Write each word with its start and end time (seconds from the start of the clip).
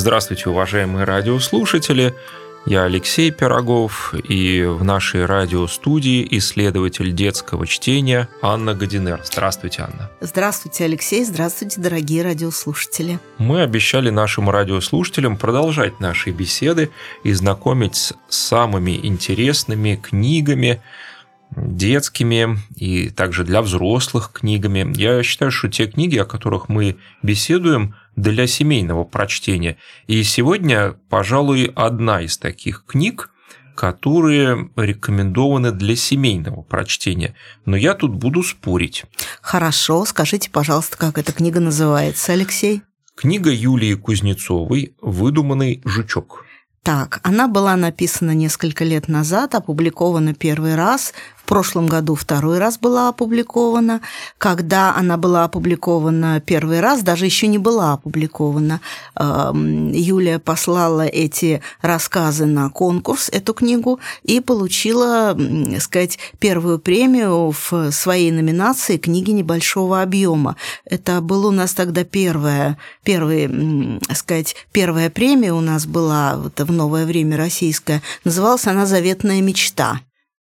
Здравствуйте, 0.00 0.48
уважаемые 0.48 1.04
радиослушатели. 1.04 2.14
Я 2.64 2.84
Алексей 2.84 3.30
Пирогов, 3.30 4.14
и 4.14 4.64
в 4.64 4.82
нашей 4.82 5.26
радиостудии 5.26 6.26
исследователь 6.38 7.12
детского 7.12 7.66
чтения 7.66 8.26
Анна 8.40 8.72
Годинер. 8.72 9.20
Здравствуйте, 9.22 9.82
Анна. 9.82 10.10
Здравствуйте, 10.22 10.86
Алексей. 10.86 11.22
Здравствуйте, 11.22 11.82
дорогие 11.82 12.22
радиослушатели. 12.22 13.18
Мы 13.36 13.60
обещали 13.60 14.08
нашим 14.08 14.48
радиослушателям 14.48 15.36
продолжать 15.36 16.00
наши 16.00 16.30
беседы 16.30 16.90
и 17.22 17.34
знакомить 17.34 17.96
с 17.96 18.14
самыми 18.30 18.98
интересными 19.06 19.96
книгами, 19.96 20.80
детскими 21.60 22.58
и 22.76 23.10
также 23.10 23.44
для 23.44 23.62
взрослых 23.62 24.32
книгами. 24.32 24.92
Я 24.96 25.22
считаю, 25.22 25.50
что 25.50 25.68
те 25.68 25.86
книги, 25.86 26.16
о 26.16 26.24
которых 26.24 26.68
мы 26.68 26.96
беседуем, 27.22 27.94
для 28.16 28.46
семейного 28.46 29.04
прочтения. 29.04 29.76
И 30.06 30.22
сегодня, 30.22 30.96
пожалуй, 31.08 31.72
одна 31.74 32.20
из 32.22 32.36
таких 32.38 32.84
книг, 32.86 33.30
которые 33.74 34.70
рекомендованы 34.76 35.72
для 35.72 35.96
семейного 35.96 36.62
прочтения. 36.62 37.34
Но 37.64 37.76
я 37.76 37.94
тут 37.94 38.14
буду 38.14 38.42
спорить. 38.42 39.04
Хорошо, 39.40 40.04
скажите, 40.04 40.50
пожалуйста, 40.50 40.98
как 40.98 41.16
эта 41.16 41.32
книга 41.32 41.60
называется, 41.60 42.32
Алексей? 42.32 42.82
Книга 43.14 43.50
Юлии 43.50 43.94
Кузнецовой 43.94 44.94
«Выдуманный 45.00 45.80
жучок». 45.84 46.44
Так, 46.82 47.20
она 47.22 47.46
была 47.46 47.76
написана 47.76 48.30
несколько 48.30 48.84
лет 48.84 49.08
назад, 49.08 49.54
опубликована 49.54 50.32
первый 50.32 50.74
раз 50.74 51.12
прошлом 51.50 51.88
году 51.88 52.14
второй 52.14 52.58
раз 52.58 52.78
была 52.78 53.08
опубликована. 53.08 54.00
Когда 54.38 54.94
она 54.94 55.16
была 55.16 55.42
опубликована 55.42 56.40
первый 56.40 56.78
раз, 56.78 57.02
даже 57.02 57.24
еще 57.24 57.48
не 57.48 57.58
была 57.58 57.94
опубликована, 57.94 58.80
эм, 59.16 59.90
Юлия 59.90 60.38
послала 60.38 61.06
эти 61.06 61.60
рассказы 61.82 62.46
на 62.46 62.70
конкурс, 62.70 63.28
эту 63.28 63.52
книгу, 63.52 63.98
и 64.22 64.38
получила, 64.38 65.36
сказать, 65.80 66.20
первую 66.38 66.78
премию 66.78 67.50
в 67.50 67.90
своей 67.90 68.30
номинации 68.30 68.96
«Книги 68.96 69.32
небольшого 69.32 70.02
объема». 70.02 70.54
Это 70.84 71.20
было 71.20 71.48
у 71.48 71.50
нас 71.50 71.74
тогда 71.74 72.04
первая, 72.04 72.78
первый, 73.02 73.98
сказать, 74.14 74.54
первая 74.70 75.10
премия 75.10 75.52
у 75.52 75.60
нас 75.60 75.84
была 75.84 76.36
вот, 76.36 76.60
в 76.60 76.70
новое 76.70 77.06
время 77.06 77.36
российская. 77.36 78.02
Называлась 78.22 78.68
она 78.68 78.86
«Заветная 78.86 79.40
мечта». 79.40 80.00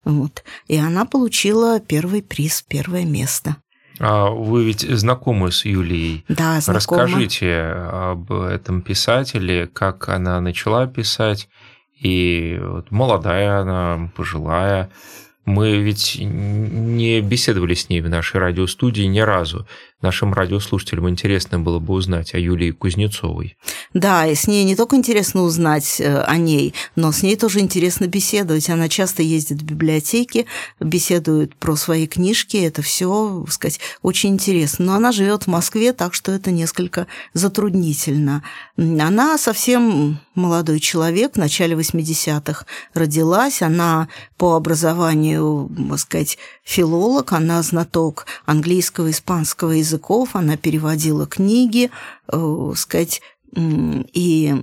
Вот. 0.08 0.46
И 0.68 0.78
она 0.78 1.04
получила 1.04 1.82
первый 1.82 2.24
приз, 2.24 2.62
первое 2.62 3.04
место. 3.04 3.58
А 4.00 4.30
вы 4.30 4.64
ведь 4.64 4.82
знакомы 4.82 5.52
с 5.52 5.66
Юлией? 5.66 6.24
Да, 6.30 6.62
знакома. 6.62 7.04
Расскажите 7.04 7.62
об 7.92 8.32
этом 8.32 8.82
писателе, 8.82 9.68
как 9.68 10.08
она 10.08 10.40
начала 10.40 10.88
писать, 10.88 11.50
и 12.00 12.58
вот 12.62 12.90
молодая 12.90 13.60
она, 13.60 14.10
пожилая, 14.16 14.90
мы 15.44 15.78
ведь 15.78 16.18
не 16.22 17.20
беседовали 17.20 17.74
с 17.74 17.90
ней 17.90 18.00
в 18.00 18.08
нашей 18.08 18.40
радиостудии 18.40 19.04
ни 19.04 19.20
разу. 19.20 19.68
Нашим 20.02 20.34
радиослушателям 20.34 21.10
интересно 21.10 21.60
было 21.60 21.80
бы 21.80 21.94
узнать 21.94 22.34
о 22.34 22.40
Юлии 22.40 22.72
Кузнецовой. 22.72 23.58
Да, 23.94 24.28
и 24.28 24.36
с 24.36 24.48
ней 24.48 24.64
не 24.64 24.76
только 24.76 24.96
интересно 24.96 25.42
узнать 25.42 26.00
э, 26.00 26.22
о 26.22 26.38
ней, 26.38 26.76
но 26.96 27.12
с 27.12 27.24
ней 27.24 27.36
тоже 27.36 27.60
интересно 27.60 28.06
беседовать. 28.06 28.70
Она 28.70 28.90
часто 28.90 29.24
ездит 29.24 29.62
в 29.62 29.66
библиотеки, 29.66 30.46
беседует 30.80 31.56
про 31.56 31.76
свои 31.76 32.06
книжки. 32.06 32.58
Это 32.58 32.82
все, 32.82 33.46
сказать, 33.50 33.80
очень 34.02 34.30
интересно. 34.30 34.86
Но 34.86 34.94
она 34.94 35.12
живет 35.12 35.44
в 35.44 35.48
Москве, 35.48 35.94
так 35.94 36.14
что 36.14 36.32
это 36.32 36.52
несколько 36.52 37.08
затруднительно. 37.34 38.44
Она 38.78 39.38
совсем 39.38 40.20
молодой 40.36 40.80
человек, 40.80 41.34
в 41.34 41.38
начале 41.38 41.76
80-х 41.76 42.66
родилась. 42.94 43.62
Она 43.64 44.10
по 44.38 44.56
образованию 44.56 45.70
так 45.90 46.00
сказать, 46.00 46.38
филолог, 46.64 47.34
она 47.34 47.62
знаток 47.62 48.26
английского, 48.46 49.12
испанского 49.12 49.80
языков, 49.88 50.36
она 50.36 50.58
переводила 50.58 51.26
книги, 51.26 51.90
э, 52.32 52.74
сказать, 52.76 53.22
и 53.56 54.54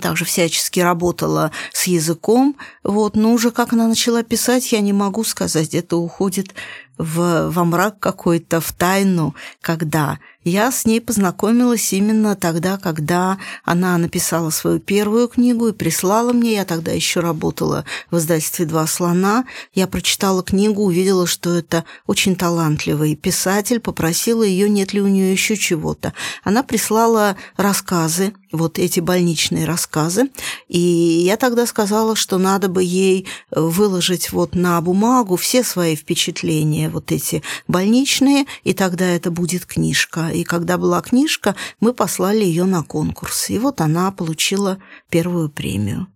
также 0.00 0.24
всячески 0.24 0.80
работала 0.80 1.50
с 1.72 1.86
языком, 1.86 2.56
вот, 2.82 3.16
но 3.16 3.32
уже 3.32 3.50
как 3.50 3.72
она 3.72 3.88
начала 3.88 4.22
писать, 4.22 4.72
я 4.72 4.80
не 4.80 4.92
могу 4.92 5.24
сказать, 5.24 5.74
это 5.74 5.96
уходит 5.96 6.54
в, 6.98 7.50
во 7.50 7.64
мрак 7.64 7.98
какой-то, 7.98 8.60
в 8.60 8.72
тайну, 8.72 9.34
когда 9.60 10.18
я 10.44 10.72
с 10.72 10.84
ней 10.84 11.00
познакомилась 11.00 11.92
именно 11.92 12.34
тогда, 12.36 12.76
когда 12.76 13.38
она 13.64 13.96
написала 13.98 14.50
свою 14.50 14.78
первую 14.78 15.28
книгу 15.28 15.68
и 15.68 15.72
прислала 15.72 16.32
мне. 16.32 16.54
Я 16.54 16.64
тогда 16.64 16.92
еще 16.92 17.20
работала 17.20 17.84
в 18.10 18.18
издательстве 18.18 18.66
«Два 18.66 18.86
слона». 18.86 19.44
Я 19.74 19.86
прочитала 19.86 20.42
книгу, 20.42 20.82
увидела, 20.82 21.26
что 21.26 21.54
это 21.54 21.84
очень 22.06 22.36
талантливый 22.36 23.14
писатель, 23.14 23.80
попросила 23.80 24.42
ее, 24.42 24.68
нет 24.68 24.92
ли 24.92 25.00
у 25.00 25.06
нее 25.06 25.32
еще 25.32 25.56
чего-то. 25.56 26.12
Она 26.42 26.62
прислала 26.62 27.36
рассказы, 27.56 28.32
вот 28.52 28.78
эти 28.78 29.00
больничные 29.00 29.64
рассказы, 29.64 30.30
и 30.68 30.78
я 30.78 31.36
тогда 31.36 31.66
сказала, 31.66 32.14
что 32.14 32.38
надо 32.38 32.68
бы 32.68 32.84
ей 32.84 33.26
выложить 33.50 34.30
вот 34.30 34.54
на 34.54 34.80
бумагу 34.80 35.36
все 35.36 35.64
свои 35.64 35.96
впечатления, 35.96 36.90
вот 36.90 37.10
эти 37.12 37.42
больничные, 37.66 38.44
и 38.62 38.74
тогда 38.74 39.06
это 39.06 39.30
будет 39.30 39.64
книжка. 39.64 40.30
И 40.32 40.44
когда 40.44 40.78
была 40.78 41.00
книжка, 41.00 41.54
мы 41.80 41.92
послали 41.92 42.44
ее 42.44 42.64
на 42.64 42.82
конкурс. 42.82 43.50
И 43.50 43.58
вот 43.58 43.80
она 43.80 44.10
получила 44.12 44.78
первую 45.10 45.48
премию. 45.48 46.08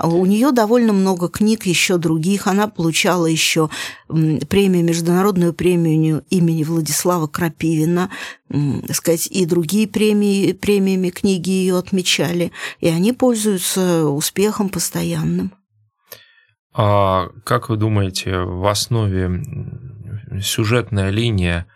А 0.00 0.08
у 0.08 0.24
нее 0.24 0.50
довольно 0.50 0.94
много 0.94 1.28
книг, 1.28 1.66
еще 1.66 1.98
других. 1.98 2.46
Она 2.46 2.68
получала 2.68 3.26
еще 3.26 3.68
премию, 4.08 4.82
международную 4.82 5.52
премию 5.52 6.24
имени 6.30 6.64
Владислава 6.64 7.26
Крапивина, 7.26 8.10
сказать, 8.90 9.26
и 9.26 9.44
другие 9.44 9.86
премии, 9.86 10.52
премиями 10.52 11.10
книги 11.10 11.50
ее 11.50 11.76
отмечали. 11.76 12.50
И 12.80 12.88
они 12.88 13.12
пользуются 13.12 14.06
успехом 14.06 14.70
постоянным. 14.70 15.52
А 16.72 17.28
как 17.44 17.68
вы 17.68 17.76
думаете, 17.76 18.38
в 18.38 18.66
основе 18.66 19.42
сюжетная 20.42 21.10
линия 21.10 21.66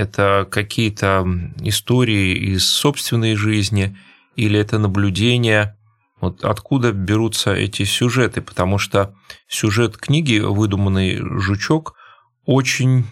это 0.00 0.48
какие-то 0.50 1.26
истории 1.62 2.54
из 2.54 2.66
собственной 2.66 3.34
жизни 3.36 3.96
или 4.34 4.58
это 4.58 4.78
наблюдения? 4.78 5.78
Вот 6.20 6.44
откуда 6.44 6.92
берутся 6.92 7.52
эти 7.52 7.84
сюжеты? 7.84 8.40
Потому 8.40 8.78
что 8.78 9.14
сюжет 9.46 9.96
книги 9.96 10.38
«Выдуманный 10.38 11.18
жучок» 11.38 11.94
очень 12.46 13.04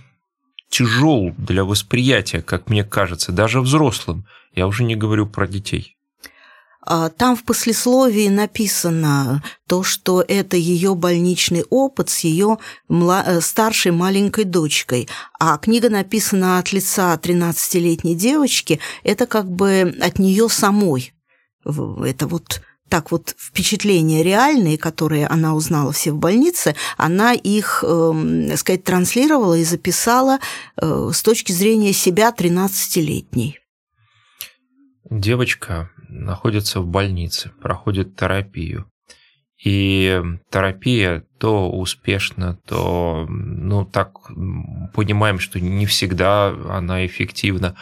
тяжел 0.70 1.34
для 1.36 1.64
восприятия, 1.64 2.42
как 2.42 2.70
мне 2.70 2.84
кажется, 2.84 3.32
даже 3.32 3.60
взрослым. 3.60 4.26
Я 4.54 4.66
уже 4.66 4.84
не 4.84 4.96
говорю 4.96 5.26
про 5.26 5.46
детей. 5.46 5.97
А, 6.90 7.10
там 7.10 7.36
в 7.36 7.44
послесловии 7.44 8.28
написано 8.28 9.42
то, 9.66 9.82
что 9.82 10.24
это 10.26 10.56
ее 10.56 10.94
больничный 10.94 11.62
опыт 11.68 12.08
с 12.08 12.20
ее 12.20 12.56
э, 12.88 13.40
старшей 13.42 13.92
маленькой 13.92 14.44
дочкой. 14.44 15.06
А 15.38 15.58
книга 15.58 15.90
написана 15.90 16.58
от 16.58 16.72
лица 16.72 17.14
13-летней 17.14 18.14
девочки, 18.14 18.80
это 19.04 19.26
как 19.26 19.50
бы 19.50 19.94
от 20.00 20.18
нее 20.18 20.48
самой. 20.48 21.12
Это 21.62 22.26
вот 22.26 22.62
так 22.88 23.10
вот 23.10 23.34
впечатления 23.38 24.22
реальные, 24.22 24.78
которые 24.78 25.26
она 25.26 25.54
узнала 25.54 25.92
все 25.92 26.12
в 26.12 26.16
больнице, 26.16 26.74
она 26.96 27.34
их, 27.34 27.84
э, 27.86 28.56
сказать, 28.56 28.84
транслировала 28.84 29.58
и 29.58 29.64
записала 29.64 30.38
э, 30.80 31.10
с 31.12 31.22
точки 31.22 31.52
зрения 31.52 31.92
себя 31.92 32.34
13-летней. 32.34 33.58
Девочка 35.10 35.90
находится 36.08 36.80
в 36.80 36.86
больнице, 36.86 37.50
проходит 37.62 38.16
терапию. 38.16 38.90
И 39.62 40.22
терапия 40.50 41.24
то 41.38 41.70
успешна, 41.70 42.58
то, 42.66 43.26
ну, 43.28 43.84
так 43.84 44.12
понимаем, 44.94 45.38
что 45.40 45.60
не 45.60 45.86
всегда 45.86 46.48
она 46.48 47.04
эффективна. 47.06 47.74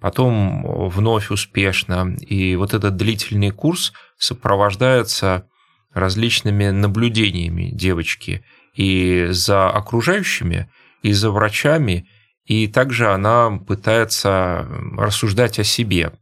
Потом 0.00 0.88
вновь 0.88 1.30
успешно. 1.30 2.16
И 2.20 2.56
вот 2.56 2.74
этот 2.74 2.96
длительный 2.96 3.50
курс 3.50 3.92
сопровождается 4.18 5.46
различными 5.92 6.70
наблюдениями 6.70 7.70
девочки 7.72 8.44
и 8.74 9.28
за 9.30 9.70
окружающими, 9.70 10.68
и 11.02 11.12
за 11.12 11.30
врачами, 11.30 12.08
и 12.44 12.66
также 12.66 13.12
она 13.12 13.50
пытается 13.58 14.66
рассуждать 14.96 15.58
о 15.58 15.64
себе, 15.64 16.12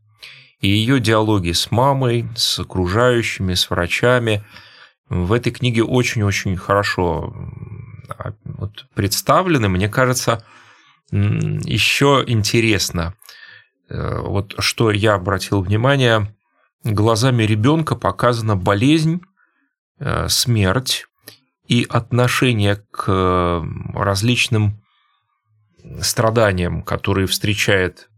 и 0.63 0.69
ее 0.69 1.01
диалоги 1.01 1.53
с 1.53 1.71
мамой, 1.71 2.27
с 2.35 2.59
окружающими, 2.61 3.53
с 3.55 3.69
врачами 3.69 4.43
в 5.09 5.33
этой 5.33 5.53
книге 5.53 5.85
очень-очень 5.85 6.57
хорошо 6.57 7.35
представлены. 8.95 9.69
Мне 9.69 9.89
кажется, 9.89 10.45
еще 11.11 12.25
интересно 12.27 13.15
вот 13.91 14.55
что 14.59 14.91
я 14.91 15.15
обратил 15.15 15.61
внимание, 15.61 16.35
глазами 16.85 17.43
ребенка 17.43 17.95
показана 17.95 18.57
болезнь, 18.57 19.21
смерть 20.29 21.07
и 21.67 21.87
отношение 21.91 22.77
к 22.91 23.63
различным 23.95 24.81
страданиям, 26.01 26.83
которые 26.83 27.27
встречает 27.27 28.09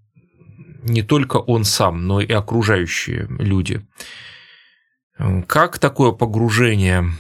не 0.85 1.03
только 1.03 1.39
он 1.39 1.65
сам, 1.65 2.07
но 2.07 2.21
и 2.21 2.33
окружающие 2.33 3.27
люди. 3.39 3.85
Как 5.47 5.79
такое 5.79 6.13
погружение 6.13 7.11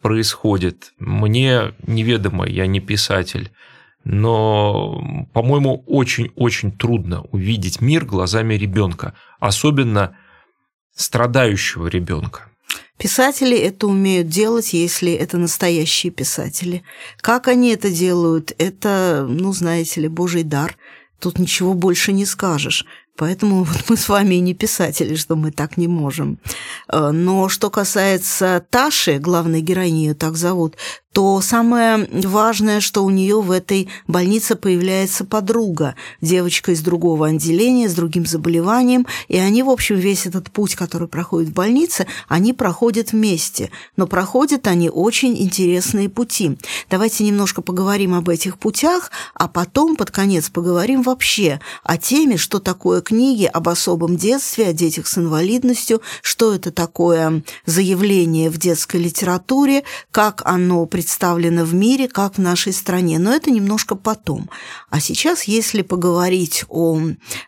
происходит, 0.00 0.92
мне 0.98 1.74
неведомо, 1.86 2.48
я 2.48 2.66
не 2.66 2.80
писатель, 2.80 3.52
но, 4.04 5.26
по-моему, 5.34 5.84
очень-очень 5.86 6.72
трудно 6.72 7.22
увидеть 7.32 7.80
мир 7.80 8.06
глазами 8.06 8.54
ребенка, 8.54 9.14
особенно 9.40 10.16
страдающего 10.94 11.86
ребенка. 11.88 12.46
Писатели 12.96 13.56
это 13.56 13.86
умеют 13.86 14.28
делать, 14.28 14.72
если 14.74 15.12
это 15.12 15.38
настоящие 15.38 16.12
писатели. 16.12 16.82
Как 17.20 17.48
они 17.48 17.70
это 17.70 17.90
делают, 17.90 18.52
это, 18.58 19.26
ну, 19.28 19.52
знаете 19.52 20.02
ли, 20.02 20.08
божий 20.08 20.42
дар. 20.42 20.76
Тут 21.20 21.38
ничего 21.38 21.74
больше 21.74 22.12
не 22.12 22.26
скажешь. 22.26 22.86
Поэтому 23.16 23.64
вот 23.64 23.84
мы 23.88 23.96
с 23.96 24.08
вами 24.08 24.36
и 24.36 24.40
не 24.40 24.54
писатели, 24.54 25.14
что 25.14 25.36
мы 25.36 25.52
так 25.52 25.76
не 25.76 25.88
можем. 25.88 26.38
Э, 26.88 27.10
но 27.12 27.48
что 27.48 27.70
касается 27.70 28.64
Таши, 28.70 29.18
главной 29.18 29.60
героини 29.60 30.06
ее 30.06 30.14
так 30.14 30.36
зовут, 30.36 30.76
то 31.12 31.40
самое 31.40 32.08
важное, 32.12 32.80
что 32.80 33.04
у 33.04 33.10
нее 33.10 33.40
в 33.40 33.50
этой 33.50 33.88
больнице 34.06 34.54
появляется 34.54 35.24
подруга, 35.24 35.96
девочка 36.20 36.70
из 36.70 36.82
другого 36.82 37.26
отделения, 37.26 37.88
с 37.88 37.94
другим 37.94 38.26
заболеванием, 38.26 39.06
и 39.26 39.36
они, 39.36 39.64
в 39.64 39.70
общем, 39.70 39.96
весь 39.96 40.26
этот 40.26 40.52
путь, 40.52 40.76
который 40.76 41.08
проходит 41.08 41.50
в 41.50 41.52
больнице, 41.52 42.06
они 42.28 42.52
проходят 42.52 43.10
вместе, 43.10 43.70
но 43.96 44.06
проходят 44.06 44.68
они 44.68 44.88
очень 44.88 45.36
интересные 45.36 46.08
пути. 46.08 46.56
Давайте 46.88 47.24
немножко 47.24 47.60
поговорим 47.60 48.14
об 48.14 48.28
этих 48.28 48.56
путях, 48.56 49.10
а 49.34 49.48
потом 49.48 49.96
под 49.96 50.12
конец 50.12 50.48
поговорим 50.48 51.02
вообще 51.02 51.58
о 51.82 51.96
теме, 51.96 52.36
что 52.36 52.60
такое 52.60 53.00
книги 53.00 53.46
об 53.46 53.68
особом 53.68 54.16
детстве, 54.16 54.68
о 54.68 54.72
детях 54.72 55.08
с 55.08 55.18
инвалидностью, 55.18 56.02
что 56.22 56.54
это 56.54 56.70
такое 56.70 57.42
заявление 57.66 58.48
в 58.48 58.58
детской 58.58 58.98
литературе, 59.00 59.82
как 60.12 60.42
оно 60.44 60.86
представлено 61.00 61.64
в 61.64 61.72
мире, 61.72 62.08
как 62.08 62.34
в 62.34 62.38
нашей 62.38 62.74
стране. 62.74 63.18
Но 63.18 63.32
это 63.32 63.50
немножко 63.50 63.94
потом. 63.94 64.50
А 64.90 65.00
сейчас, 65.00 65.44
если 65.44 65.80
поговорить 65.80 66.64
о 66.68 67.00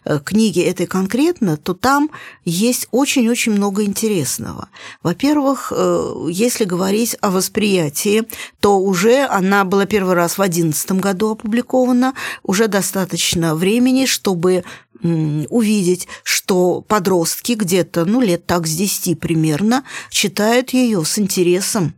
э, 0.05 0.21
книге 0.25 0.63
этой 0.63 0.87
конкретно, 0.87 1.59
то 1.59 1.75
там 1.75 2.11
есть 2.47 2.89
очень-очень 2.93 3.53
много 3.53 3.85
интересного. 3.85 4.71
Во-первых, 5.03 5.71
э, 5.77 6.29
если 6.31 6.65
говорить 6.65 7.15
о 7.21 7.31
восприятии, 7.31 8.23
то 8.61 8.79
уже 8.79 9.27
она 9.27 9.65
была 9.65 9.85
первый 9.85 10.15
раз 10.15 10.33
в 10.33 10.37
2011 10.37 10.93
году 10.93 11.33
опубликована, 11.33 12.15
уже 12.43 12.69
достаточно 12.69 13.55
времени, 13.55 14.07
чтобы 14.07 14.65
увидеть, 15.03 16.07
что 16.23 16.81
подростки 16.81 17.53
где-то, 17.53 18.05
ну, 18.05 18.21
лет 18.21 18.47
так 18.47 18.67
с 18.67 18.75
10 18.77 19.19
примерно, 19.19 19.83
читают 20.11 20.71
ее 20.71 21.05
с 21.05 21.19
интересом, 21.19 21.95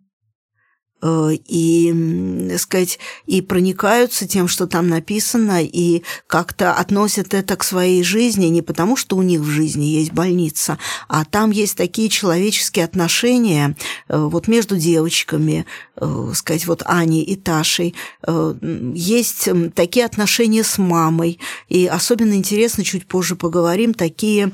Э, 1.06 1.32
и, 1.34 2.56
сказать, 2.58 2.98
и 3.26 3.42
проникаются 3.42 4.26
тем, 4.26 4.48
что 4.48 4.66
там 4.66 4.88
написано, 4.88 5.62
и 5.62 6.02
как-то 6.26 6.72
относят 6.72 7.34
это 7.34 7.56
к 7.56 7.64
своей 7.64 8.02
жизни. 8.02 8.46
Не 8.46 8.62
потому, 8.62 8.96
что 8.96 9.16
у 9.18 9.22
них 9.22 9.40
в 9.40 9.44
жизни 9.44 9.84
есть 9.84 10.12
больница, 10.12 10.78
а 11.08 11.26
там 11.26 11.50
есть 11.50 11.76
такие 11.76 12.08
человеческие 12.08 12.86
отношения 12.86 13.76
э, 14.08 14.16
вот 14.16 14.48
между 14.48 14.78
девочками, 14.78 15.66
э, 15.96 16.32
сказать, 16.34 16.66
вот 16.66 16.82
Аней 16.86 17.22
и 17.22 17.36
Ташей, 17.36 17.94
есть 18.94 19.48
такие 19.74 20.06
отношения 20.06 20.64
с 20.64 20.78
мамой, 20.78 21.38
и 21.68 21.86
особенно 21.86 22.32
интересно, 22.34 22.82
чуть 22.84 23.06
позже 23.06 23.36
поговорим, 23.36 23.92
такие, 23.92 24.52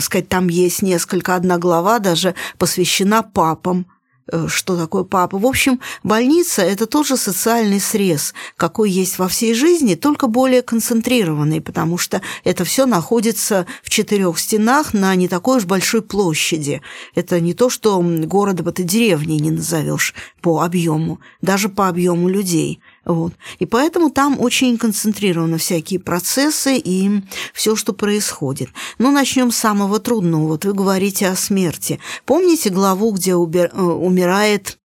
сказать, 0.00 0.28
там 0.28 0.48
есть 0.48 0.82
несколько, 0.82 1.34
одна 1.34 1.58
глава 1.58 1.98
даже 1.98 2.34
посвящена 2.58 3.22
папам, 3.22 3.86
Э, 3.86 4.01
что 4.48 4.76
такое 4.76 5.04
папа. 5.04 5.38
В 5.38 5.46
общем, 5.46 5.80
больница– 6.02 6.62
это 6.62 6.86
тоже 6.86 7.16
социальный 7.16 7.80
срез, 7.80 8.34
какой 8.56 8.90
есть 8.90 9.18
во 9.18 9.28
всей 9.28 9.54
жизни, 9.54 9.94
только 9.94 10.26
более 10.26 10.62
концентрированный, 10.62 11.60
потому 11.60 11.98
что 11.98 12.22
это 12.44 12.64
все 12.64 12.86
находится 12.86 13.66
в 13.82 13.90
четырех 13.90 14.38
стенах 14.38 14.94
на 14.94 15.14
не 15.14 15.28
такой 15.28 15.58
уж 15.58 15.64
большой 15.64 16.02
площади. 16.02 16.82
Это 17.14 17.40
не 17.40 17.54
то, 17.54 17.70
что 17.70 18.00
городом 18.00 18.68
это 18.68 18.82
деревней 18.82 19.40
не 19.40 19.50
назовешь 19.50 20.14
по 20.40 20.62
объему, 20.62 21.20
даже 21.40 21.68
по 21.68 21.88
объему 21.88 22.28
людей– 22.28 22.80
вот. 23.04 23.32
И 23.58 23.66
поэтому 23.66 24.10
там 24.10 24.40
очень 24.40 24.78
концентрированы 24.78 25.58
всякие 25.58 25.98
процессы 25.98 26.76
и 26.76 27.22
все, 27.52 27.74
что 27.74 27.92
происходит. 27.92 28.68
Ну, 28.98 29.10
начнем 29.10 29.50
с 29.50 29.56
самого 29.56 29.98
трудного. 29.98 30.46
Вот 30.46 30.64
вы 30.64 30.72
говорите 30.72 31.28
о 31.28 31.36
смерти. 31.36 31.98
Помните 32.24 32.70
главу, 32.70 33.10
где 33.10 33.32
э, 33.32 33.34
умирает 33.34 34.78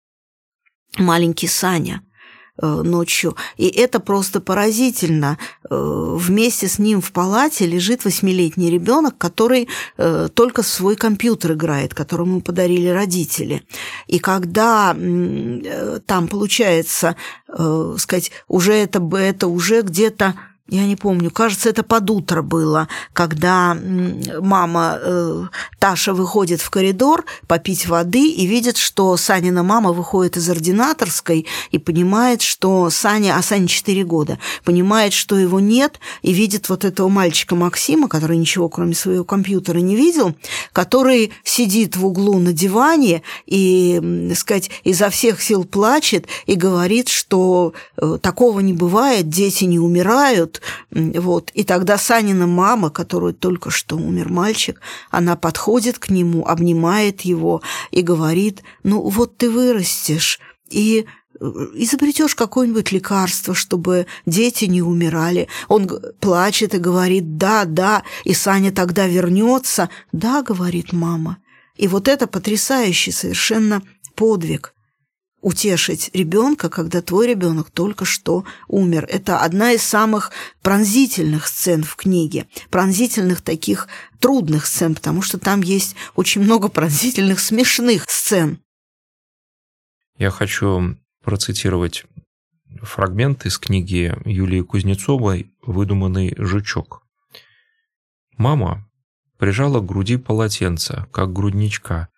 маленький 0.97 1.47
Саня? 1.47 2.01
Э, 2.57 2.83
ночью. 2.83 3.35
И 3.57 3.67
это 3.67 3.99
просто 3.99 4.39
поразительно. 4.39 5.37
Э, 5.69 6.15
вместе 6.17 6.69
с 6.69 6.79
ним 6.79 7.01
в 7.01 7.11
палате 7.11 7.65
лежит 7.65 8.05
восьмилетний 8.05 8.71
ребенок, 8.71 9.17
который 9.17 9.67
э, 9.97 10.29
только 10.33 10.63
свой 10.63 10.95
компьютер 10.95 11.51
играет, 11.51 11.93
которому 11.93 12.39
подарили 12.39 12.87
родители. 12.87 13.63
И 14.07 14.19
когда 14.19 14.95
там 16.05 16.27
получается, 16.29 17.15
сказать, 17.97 18.31
уже 18.47 18.73
это, 18.73 18.99
это 19.17 19.47
уже 19.47 19.81
где-то 19.81 20.35
я 20.67 20.87
не 20.87 20.95
помню, 20.95 21.29
кажется, 21.29 21.69
это 21.69 21.83
под 21.83 22.09
утро 22.09 22.41
было, 22.41 22.87
когда 23.13 23.77
мама 24.39 24.97
э, 24.99 25.43
Таша 25.77 26.11
выходит 26.11 26.59
в 26.59 26.71
коридор 26.71 27.23
попить 27.45 27.85
воды 27.87 28.31
и 28.31 28.47
видит, 28.47 28.77
что 28.77 29.15
Санина 29.15 29.61
мама 29.61 29.91
выходит 29.93 30.37
из 30.37 30.49
ординаторской 30.49 31.45
и 31.69 31.77
понимает, 31.77 32.41
что 32.41 32.89
Саня, 32.89 33.37
а 33.37 33.43
Саня 33.43 33.67
4 33.67 34.03
года, 34.05 34.39
понимает, 34.63 35.13
что 35.13 35.37
его 35.37 35.59
нет, 35.59 35.99
и 36.23 36.33
видит 36.33 36.67
вот 36.67 36.83
этого 36.83 37.09
мальчика 37.09 37.55
Максима, 37.55 38.09
который 38.09 38.37
ничего 38.37 38.67
кроме 38.67 38.95
своего 38.95 39.23
компьютера 39.23 39.77
не 39.77 39.95
видел, 39.95 40.35
который 40.73 41.31
сидит 41.43 41.95
в 41.95 42.07
углу 42.07 42.39
на 42.39 42.53
диване 42.53 43.21
и, 43.45 44.33
сказать, 44.35 44.71
изо 44.83 45.11
всех 45.11 45.43
сил 45.43 45.63
плачет 45.63 46.25
и 46.47 46.55
говорит, 46.55 47.07
что 47.09 47.73
э, 47.97 48.17
такого 48.19 48.61
не 48.61 48.73
бывает, 48.73 49.29
дети 49.29 49.65
не 49.65 49.77
умирают, 49.77 50.54
вот. 50.91 51.51
И 51.53 51.63
тогда 51.63 51.97
Санина 51.97 52.47
мама, 52.47 52.89
которую 52.89 53.33
только 53.33 53.69
что 53.69 53.95
умер 53.95 54.29
мальчик, 54.29 54.81
она 55.11 55.35
подходит 55.35 55.99
к 55.99 56.09
нему, 56.09 56.45
обнимает 56.45 57.21
его 57.21 57.61
и 57.91 58.01
говорит, 58.01 58.63
ну 58.83 59.01
вот 59.01 59.37
ты 59.37 59.49
вырастешь, 59.49 60.39
и 60.69 61.05
э, 61.39 61.45
изобретешь 61.75 62.35
какое-нибудь 62.35 62.91
лекарство, 62.91 63.53
чтобы 63.53 64.07
дети 64.25 64.65
не 64.65 64.81
умирали. 64.81 65.47
Он 65.67 65.89
плачет 66.19 66.73
и 66.75 66.79
говорит 66.79 67.37
«да, 67.37 67.65
да», 67.65 68.03
и 68.23 68.33
Саня 68.33 68.71
тогда 68.71 69.07
вернется. 69.07 69.89
«Да»,— 70.11 70.41
говорит 70.47 70.91
мама. 70.93 71.37
И 71.75 71.87
вот 71.87 72.07
это 72.07 72.27
потрясающий 72.27 73.11
совершенно 73.11 73.81
подвиг 74.15 74.74
утешить 75.45 76.09
ребенка, 76.11 76.69
когда 76.69 77.03
твой 77.03 77.27
ребенок 77.27 77.69
только 77.69 78.03
что 78.03 78.45
умер. 78.67 79.05
Это 79.07 79.41
одна 79.41 79.73
из 79.73 79.83
самых 79.83 80.31
пронзительных 80.63 81.45
сцен 81.45 81.83
в 81.83 81.95
книге, 81.95 82.47
пронзительных 82.71 83.41
таких 83.41 83.87
трудных 84.19 84.65
сцен, 84.65 84.95
потому 84.95 85.21
что 85.21 85.37
там 85.37 85.61
есть 85.61 85.95
очень 86.15 86.41
много 86.41 86.67
пронзительных 86.67 87.39
смешных 87.39 88.09
сцен. 88.09 88.59
Я 90.17 90.31
хочу 90.31 90.97
процитировать 91.23 92.05
фрагмент 92.81 93.45
из 93.45 93.59
книги 93.59 94.15
Юлии 94.25 94.61
Кузнецовой 94.61 95.53
«Выдуманный 95.61 96.33
жучок». 96.39 97.03
Мама 98.35 98.89
прижала 99.37 99.79
к 99.79 99.85
груди 99.85 100.17
полотенце, 100.17 101.05
как 101.11 101.33
грудничка, 101.33 102.09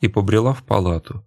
и 0.00 0.08
побрела 0.08 0.52
в 0.52 0.62
палату. 0.62 1.26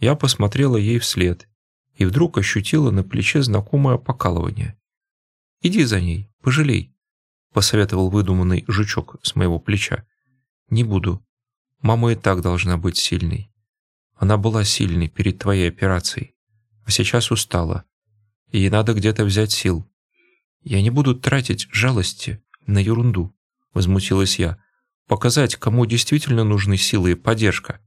Я 0.00 0.16
посмотрела 0.16 0.76
ей 0.76 0.98
вслед 0.98 1.48
и 1.94 2.04
вдруг 2.04 2.38
ощутила 2.38 2.90
на 2.90 3.04
плече 3.04 3.42
знакомое 3.42 3.98
покалывание. 3.98 4.76
«Иди 5.60 5.84
за 5.84 6.00
ней, 6.00 6.30
пожалей»,— 6.42 6.94
посоветовал 7.52 8.10
выдуманный 8.10 8.64
жучок 8.66 9.16
с 9.22 9.36
моего 9.36 9.60
плеча. 9.60 10.06
«Не 10.70 10.82
буду. 10.82 11.24
Мама 11.82 12.12
и 12.12 12.16
так 12.16 12.40
должна 12.40 12.78
быть 12.78 12.96
сильной. 12.96 13.52
Она 14.16 14.36
была 14.36 14.64
сильной 14.64 15.08
перед 15.08 15.38
твоей 15.38 15.68
операцией, 15.68 16.34
а 16.84 16.90
сейчас 16.90 17.30
устала. 17.30 17.84
Ей 18.50 18.68
надо 18.70 18.94
где-то 18.94 19.24
взять 19.24 19.52
сил. 19.52 19.88
Я 20.62 20.82
не 20.82 20.90
буду 20.90 21.14
тратить 21.14 21.68
жалости 21.70 22.42
на 22.66 22.78
ерунду.– 22.78 23.34
возмутилась 23.74 24.38
я. 24.38 24.58
«Показать, 25.06 25.56
кому 25.56 25.86
действительно 25.86 26.44
нужны 26.44 26.76
силы 26.76 27.12
и 27.12 27.14
поддержка». 27.14 27.80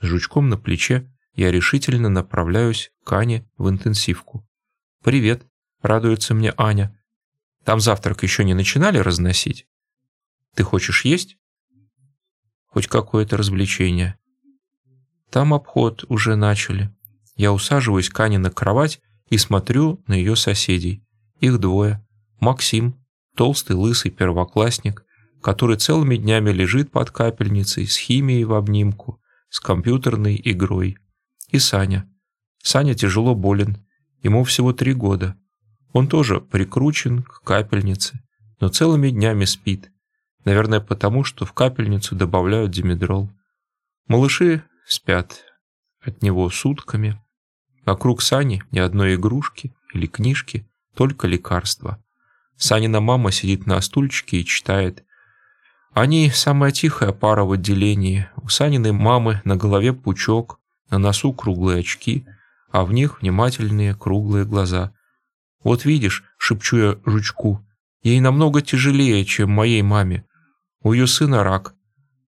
С 0.00 0.06
жучком 0.06 0.48
на 0.48 0.56
плече 0.56 1.10
я 1.34 1.50
решительно 1.50 2.08
направляюсь 2.08 2.92
к 3.04 3.12
Ане 3.12 3.48
в 3.56 3.68
интенсивку. 3.68 4.46
«Привет»,– 5.02 5.46
радуется 5.82 6.34
мне 6.34 6.54
Аня. 6.56 6.98
«Там 7.64 7.80
завтрак 7.80 8.22
еще 8.22 8.44
не 8.44 8.54
начинали 8.54 8.98
разносить? 8.98 9.66
Ты 10.54 10.62
хочешь 10.62 11.04
есть?» 11.04 11.36
«Хоть 12.66 12.86
какое-то 12.86 13.36
развлечение». 13.36 14.18
Там 15.30 15.52
обход 15.52 16.04
уже 16.08 16.36
начали. 16.36 16.94
Я 17.34 17.52
усаживаюсь 17.52 18.08
к 18.08 18.20
Ане 18.20 18.38
на 18.38 18.50
кровать 18.50 19.00
и 19.28 19.38
смотрю 19.38 20.02
на 20.06 20.14
ее 20.14 20.36
соседей. 20.36 21.04
Их 21.40 21.58
двое. 21.58 22.06
Максим, 22.38 23.04
толстый 23.34 23.72
лысый 23.72 24.12
первоклассник, 24.12 25.04
который 25.42 25.76
целыми 25.76 26.16
днями 26.16 26.50
лежит 26.50 26.92
под 26.92 27.10
капельницей 27.10 27.86
с 27.86 27.96
химией 27.96 28.44
в 28.44 28.54
обнимку, 28.54 29.20
с 29.48 29.58
компьютерной 29.58 30.40
игрой. 30.44 30.98
И 31.54 31.60
Саня. 31.60 32.10
Саня 32.64 32.94
тяжело 32.94 33.36
болен, 33.36 33.78
ему 34.24 34.42
всего 34.42 34.72
три 34.72 34.92
года. 34.92 35.36
Он 35.92 36.08
тоже 36.08 36.40
прикручен 36.40 37.22
к 37.22 37.42
капельнице, 37.42 38.20
но 38.58 38.70
целыми 38.70 39.10
днями 39.10 39.44
спит. 39.44 39.92
Наверное, 40.44 40.80
потому 40.80 41.22
что 41.22 41.46
в 41.46 41.52
капельницу 41.52 42.16
добавляют 42.16 42.72
димедрол. 42.72 43.30
Малыши 44.08 44.64
спят 44.84 45.44
от 46.00 46.22
него 46.22 46.50
сутками. 46.50 47.22
Вокруг 47.86 48.20
Сани 48.20 48.64
ни 48.72 48.80
одной 48.80 49.14
игрушки 49.14 49.72
или 49.92 50.08
книжки, 50.08 50.68
только 50.96 51.28
лекарства. 51.28 52.02
Санина 52.56 52.98
мама 52.98 53.30
сидит 53.30 53.64
на 53.64 53.80
стульчике 53.80 54.38
и 54.38 54.44
читает. 54.44 55.04
Они 55.92 56.30
самая 56.30 56.72
тихая 56.72 57.12
пара 57.12 57.44
в 57.44 57.52
отделении. 57.52 58.26
У 58.42 58.48
Саниной 58.48 58.90
мамы 58.90 59.40
на 59.44 59.54
голове 59.54 59.92
пучок, 59.92 60.58
на 60.94 60.98
носу 60.98 61.32
круглые 61.32 61.80
очки, 61.80 62.26
а 62.70 62.84
в 62.84 62.92
них 62.92 63.20
внимательные 63.20 63.94
круглые 63.94 64.44
глаза. 64.44 64.92
«Вот 65.62 65.84
видишь»,— 65.84 66.24
шепчу 66.38 66.76
я 66.76 66.98
жучку,— 67.04 67.66
«ей 68.02 68.20
намного 68.20 68.62
тяжелее, 68.62 69.24
чем 69.24 69.50
моей 69.50 69.82
маме. 69.82 70.24
У 70.82 70.92
ее 70.92 71.06
сына 71.06 71.42
рак, 71.42 71.74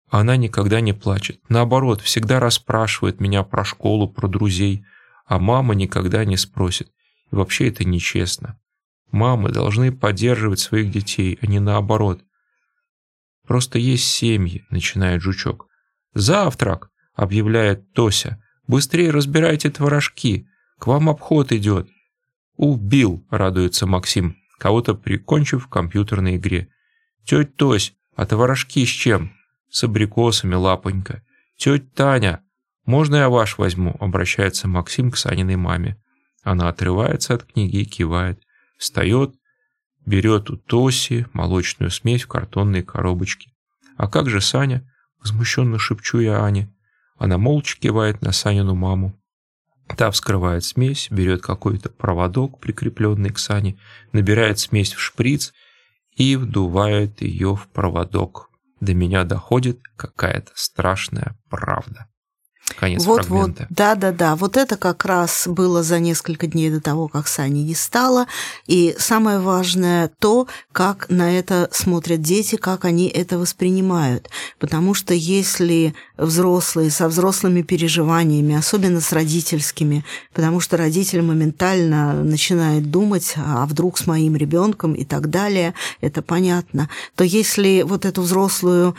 она 0.10 0.38
никогда 0.38 0.80
не 0.80 0.94
плачет. 0.94 1.42
Наоборот, 1.50 2.02
всегда 2.02 2.40
расспрашивает 2.40 3.20
меня 3.20 3.44
про 3.44 3.66
школу, 3.66 4.08
про 4.08 4.28
друзей. 4.28 4.86
А 5.26 5.40
мама 5.40 5.76
никогда 5.76 6.24
не 6.24 6.38
спросит. 6.38 6.90
И 7.32 7.36
вообще 7.36 7.68
это 7.68 7.84
нечестно. 7.84 8.60
Мамы 9.12 9.50
должны 9.50 9.92
поддерживать 9.92 10.60
своих 10.60 10.92
детей, 10.92 11.38
а 11.42 11.48
не 11.48 11.60
наоборот. 11.60 12.22
Просто 13.46 13.80
есть 13.80 14.06
семьи, 14.06 14.66
начинает 14.70 15.22
жучок. 15.22 15.68
Завтрак, 16.14 16.90
объявляет 17.14 17.92
Тося. 17.94 18.42
Быстрее 18.68 19.12
разбирайте 19.12 19.70
творожки. 19.70 20.48
К 20.78 20.88
вам 20.88 21.10
обход 21.10 21.52
идет. 21.52 21.90
Убил, 22.56 23.26
радуется 23.30 23.88
Максим, 23.88 24.38
кого-то 24.60 24.94
прикончив 24.94 25.64
в 25.64 25.68
компьютерной 25.68 26.38
игре. 26.38 26.70
Тетя 27.24 27.50
Тось, 27.56 27.96
а 28.16 28.26
творожки 28.26 28.86
с 28.86 28.90
чем? 28.90 29.38
с 29.70 29.84
абрикосами, 29.84 30.56
лапонька. 30.56 31.24
«Тетя 31.56 31.86
Таня, 31.96 32.44
можно 32.86 33.16
я 33.18 33.30
ваш 33.30 33.58
возьму?»— 33.58 33.96
обращается 34.00 34.68
Максим 34.68 35.12
к 35.12 35.18
Саниной 35.18 35.56
маме. 35.56 36.02
Она 36.44 36.70
отрывается 36.70 37.34
от 37.34 37.44
книги 37.44 37.78
и 37.78 37.86
кивает. 37.86 38.42
Встает, 38.78 39.36
берет 40.06 40.50
у 40.50 40.58
Тоси 40.58 41.26
молочную 41.34 41.92
смесь 41.92 42.24
в 42.24 42.28
картонной 42.28 42.84
коробочке. 42.84 43.52
«А 43.98 44.08
как 44.08 44.30
же 44.30 44.40
Саня?»— 44.40 44.90
возмущенно 45.22 45.80
шепчу 45.80 46.20
я 46.20 46.44
Ане. 46.44 46.74
Она 47.18 47.38
молча 47.38 47.80
кивает 47.80 48.22
на 48.22 48.32
Санину 48.32 48.76
маму. 48.76 49.20
Та 49.96 50.12
вскрывает 50.12 50.64
смесь, 50.64 51.08
берет 51.10 51.42
какой-то 51.42 51.90
проводок, 51.90 52.60
прикрепленный 52.60 53.30
к 53.30 53.40
Сане, 53.40 53.78
набирает 54.12 54.60
смесь 54.60 54.94
в 54.94 55.00
шприц 55.00 55.54
и 56.16 56.36
вдувает 56.36 57.22
ее 57.22 57.56
в 57.56 57.68
проводок 57.68 58.48
до 58.80 58.94
меня 58.94 59.24
доходит 59.24 59.80
какая-то 59.96 60.52
страшная 60.56 61.36
правда. 61.50 62.08
Конец 62.76 63.06
вот, 63.06 63.26
фрагмента. 63.26 63.66
Вот, 63.70 63.78
да, 63.78 63.96
да, 63.96 64.12
да. 64.12 64.36
Вот 64.36 64.58
это 64.58 64.76
как 64.76 65.06
раз 65.06 65.48
было 65.48 65.84
за 65.84 66.00
несколько 66.00 66.48
дней 66.48 66.70
до 66.70 66.82
того, 66.82 67.08
как 67.08 67.28
Сани 67.28 67.62
не 67.62 67.74
стало. 67.74 68.28
И 68.66 68.94
самое 69.00 69.40
важное 69.40 70.12
то, 70.20 70.48
как 70.74 71.10
на 71.10 71.32
это 71.32 71.70
смотрят 71.72 72.22
дети, 72.22 72.58
как 72.58 72.84
они 72.84 73.08
это 73.08 73.40
воспринимают. 73.40 74.30
Потому 74.60 74.94
что 74.94 75.14
если 75.14 75.96
взрослые 76.18 76.92
со 76.92 77.08
взрослыми 77.08 77.62
переживаниями, 77.62 78.56
особенно 78.56 79.02
с 79.02 79.12
родительскими, 79.12 80.04
потому 80.34 80.60
что 80.60 80.78
родитель 80.78 81.22
моментально 81.22 82.24
начинает 82.24 82.90
думать, 82.90 83.34
а 83.38 83.66
вдруг 83.66 83.98
с 83.98 84.08
моим 84.08 84.36
ребенком 84.36 84.94
и 84.94 85.06
так 85.06 85.30
далее, 85.30 85.74
это 86.02 86.22
понятно, 86.22 86.90
то 87.16 87.24
если 87.24 87.84
вот 87.86 88.06
эту 88.06 88.22
взрослую 88.22 88.96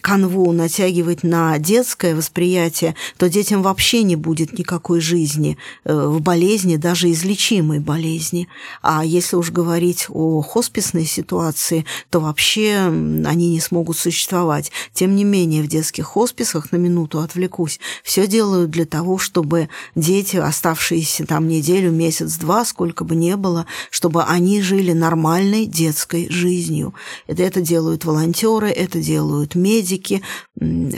канву 0.00 0.52
натягивать 0.52 1.22
на 1.22 1.58
детское 1.58 2.14
восприятие, 2.14 2.94
то 3.16 3.28
детям 3.28 3.62
вообще 3.62 4.02
не 4.02 4.16
будет 4.16 4.58
никакой 4.58 5.00
жизни 5.00 5.56
э, 5.84 5.94
в 5.94 6.20
болезни, 6.20 6.76
даже 6.76 7.10
излечимой 7.10 7.78
болезни. 7.78 8.48
А 8.82 9.04
если 9.04 9.36
уж 9.36 9.50
говорить 9.50 10.06
о 10.08 10.42
хосписной 10.42 11.06
ситуации, 11.06 11.84
то 12.10 12.20
вообще 12.20 12.78
они 12.78 13.50
не 13.50 13.60
смогут 13.60 13.96
существовать. 13.96 14.72
Тем 14.92 15.14
не 15.14 15.24
менее, 15.24 15.62
в 15.62 15.68
детских 15.68 16.06
хосписах, 16.06 16.49
на 16.72 16.76
минуту 16.76 17.20
отвлекусь, 17.20 17.80
все 18.02 18.26
делают 18.26 18.70
для 18.70 18.86
того, 18.86 19.18
чтобы 19.18 19.68
дети, 19.94 20.36
оставшиеся 20.36 21.26
там 21.26 21.48
неделю, 21.48 21.90
месяц, 21.90 22.36
два, 22.36 22.64
сколько 22.64 23.04
бы 23.04 23.14
ни 23.14 23.34
было, 23.34 23.66
чтобы 23.90 24.24
они 24.24 24.62
жили 24.62 24.92
нормальной 24.92 25.66
детской 25.66 26.28
жизнью. 26.30 26.94
Это, 27.26 27.42
это 27.42 27.60
делают 27.60 28.04
волонтеры, 28.04 28.68
это 28.68 29.00
делают 29.00 29.54
медики, 29.54 30.22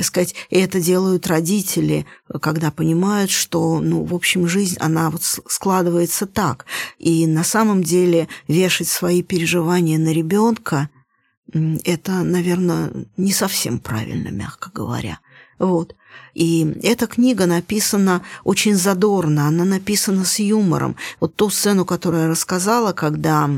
сказать, 0.03 0.35
это 0.51 0.81
делают 0.81 1.27
родители, 1.27 2.07
когда 2.41 2.71
понимают, 2.71 3.31
что, 3.31 3.81
ну, 3.81 4.05
в 4.05 4.15
общем, 4.15 4.49
жизнь, 4.49 4.77
она 4.81 5.11
вот 5.11 5.23
складывается 5.23 6.27
так. 6.27 6.67
И 6.99 7.27
на 7.27 7.45
самом 7.45 7.83
деле 7.83 8.29
вешать 8.49 8.89
свои 8.89 9.23
переживания 9.23 9.99
на 9.99 10.13
ребенка, 10.13 10.89
это, 11.85 12.23
наверное, 12.23 12.91
не 13.17 13.33
совсем 13.33 13.79
правильно, 13.79 14.29
мягко 14.29 14.71
говоря. 14.73 15.21
Вот. 15.63 15.95
И 16.35 16.77
эта 16.83 17.07
книга 17.07 17.47
написана 17.47 18.23
очень 18.43 18.75
задорно, 18.75 19.47
она 19.47 19.65
написана 19.65 20.25
с 20.25 20.41
юмором. 20.41 20.97
Вот 21.21 21.37
ту 21.37 21.51
сцену, 21.51 21.85
которую 21.85 22.25
я 22.25 22.29
рассказала, 22.29 22.93
когда 22.93 23.49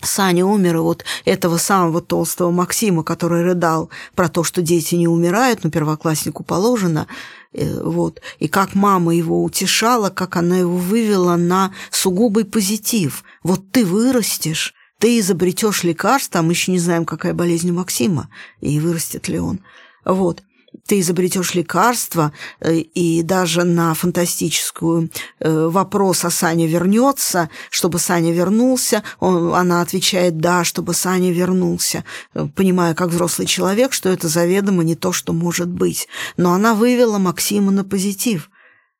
Саня 0.00 0.46
умер, 0.46 0.76
и 0.76 0.78
вот 0.78 1.04
этого 1.24 1.56
самого 1.56 2.00
толстого 2.02 2.52
Максима, 2.52 3.02
который 3.02 3.42
рыдал 3.42 3.90
про 4.14 4.28
то, 4.28 4.44
что 4.44 4.62
дети 4.62 4.94
не 4.94 5.08
умирают, 5.08 5.64
но 5.64 5.70
первокласснику 5.70 6.44
положено, 6.44 7.08
э, 7.52 7.82
вот, 7.82 8.20
и 8.38 8.46
как 8.46 8.76
мама 8.76 9.12
его 9.12 9.42
утешала, 9.42 10.08
как 10.08 10.36
она 10.36 10.58
его 10.58 10.76
вывела 10.76 11.34
на 11.34 11.72
сугубый 11.90 12.44
позитив. 12.44 13.24
Вот 13.42 13.72
ты 13.72 13.84
вырастешь, 13.84 14.72
ты 15.00 15.18
изобретешь 15.18 15.82
лекарство, 15.82 16.40
а 16.40 16.42
мы 16.44 16.52
еще 16.52 16.70
не 16.70 16.78
знаем, 16.78 17.04
какая 17.04 17.34
болезнь 17.34 17.70
у 17.70 17.74
Максима, 17.74 18.28
и 18.60 18.78
вырастет 18.78 19.26
ли 19.26 19.40
он. 19.40 19.58
Вот 20.04 20.42
ты 20.86 21.00
изобретешь 21.00 21.54
лекарство, 21.54 22.32
э, 22.60 22.76
и 22.76 23.22
даже 23.22 23.64
на 23.64 23.94
фантастическую 23.94 25.10
э, 25.38 25.66
вопрос, 25.68 26.24
а 26.24 26.30
Саня 26.30 26.66
вернется, 26.66 27.50
чтобы 27.70 27.98
Саня 27.98 28.32
вернулся, 28.32 29.02
он, 29.20 29.54
она 29.54 29.80
отвечает 29.80 30.38
«да», 30.38 30.64
чтобы 30.64 30.94
Саня 30.94 31.32
вернулся, 31.32 32.04
э, 32.34 32.46
понимая, 32.54 32.94
как 32.94 33.08
взрослый 33.08 33.46
человек, 33.46 33.92
что 33.92 34.08
это 34.08 34.28
заведомо 34.28 34.82
не 34.82 34.94
то, 34.94 35.12
что 35.12 35.32
может 35.32 35.68
быть. 35.68 36.08
Но 36.36 36.52
она 36.52 36.74
вывела 36.74 37.18
Максима 37.18 37.70
на 37.70 37.84
позитив, 37.84 38.50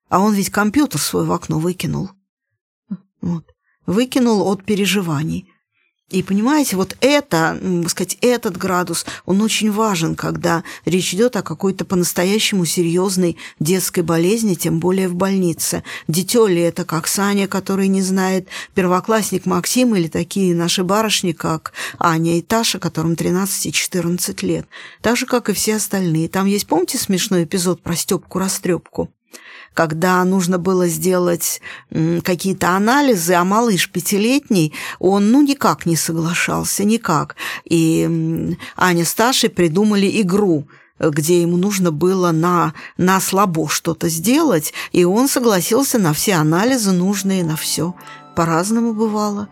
а 0.09 0.21
он 0.21 0.35
ведь 0.35 0.51
компьютер 0.51 1.01
свой 1.01 1.25
в 1.25 1.33
окно 1.33 1.59
выкинул. 1.59 2.11
Вот. 3.21 3.45
Выкинул 3.87 4.43
от 4.49 4.65
переживаний. 4.65 5.52
И 6.13 6.23
понимаете, 6.23 6.77
вот 6.77 6.95
это, 7.01 7.59
сказать, 7.89 8.19
этот 8.21 8.59
градус, 8.59 9.07
он 9.25 9.41
очень 9.41 9.73
важен, 9.73 10.15
когда 10.15 10.63
речь 10.85 11.15
идет 11.15 11.37
о 11.37 11.43
какой-то 11.43 11.87
по-настоящему 11.87 12.67
серьезной 12.67 13.39
детской 13.59 14.01
болезни, 14.01 14.53
тем 14.53 14.79
более 14.79 15.09
в 15.09 15.15
больнице. 15.15 15.83
Дитё 16.09 16.47
ли 16.47 16.61
это, 16.61 16.85
как 16.85 17.07
Саня, 17.07 17.49
который 17.49 17.89
не 17.89 18.03
знает, 18.03 18.47
первоклассник 18.75 19.47
Максим 19.47 19.97
или 19.97 20.07
такие 20.07 20.55
наши 20.55 20.85
барышни, 20.85 21.33
как 21.33 21.73
Аня 21.99 22.37
и 22.37 22.43
Таша, 22.43 22.79
которым 22.79 23.17
13 23.17 23.67
и 23.67 23.73
14 23.73 24.43
лет. 24.43 24.67
Так 25.01 25.17
же, 25.17 25.25
как 25.25 25.49
и 25.49 25.55
все 25.55 25.77
остальные. 25.77 26.29
Там 26.29 26.45
есть, 26.45 26.67
помните, 26.67 26.99
смешной 26.99 27.45
эпизод 27.45 27.81
про 27.83 27.97
Степку-растрепку? 27.97 29.09
Когда 29.75 30.25
нужно 30.25 30.59
было 30.59 30.89
сделать 30.89 31.61
какие-то 32.25 32.71
анализы, 32.71 33.35
а 33.35 33.45
малыш 33.45 33.91
пятилетний, 33.91 34.73
он 34.99 35.31
ну 35.31 35.43
никак 35.43 35.87
не 35.87 35.97
соглашался, 35.97 36.85
никак. 36.85 37.37
И 37.65 38.57
Аня 38.77 39.05
с 39.05 39.15
Ташей 39.15 39.51
придумали 39.51 40.21
игру, 40.23 40.67
где 40.99 41.43
ему 41.43 41.57
нужно 41.57 41.91
было 41.91 42.31
на, 42.31 42.75
на 42.97 43.21
слабо 43.21 43.69
что-то 43.69 44.09
сделать, 44.09 44.73
и 44.93 45.05
он 45.05 45.29
согласился 45.29 45.99
на 45.99 46.13
все 46.13 46.35
анализы 46.35 46.93
нужные, 46.93 47.45
на 47.45 47.57
все. 47.57 47.95
По-разному 48.37 48.95
бывало. 48.95 49.49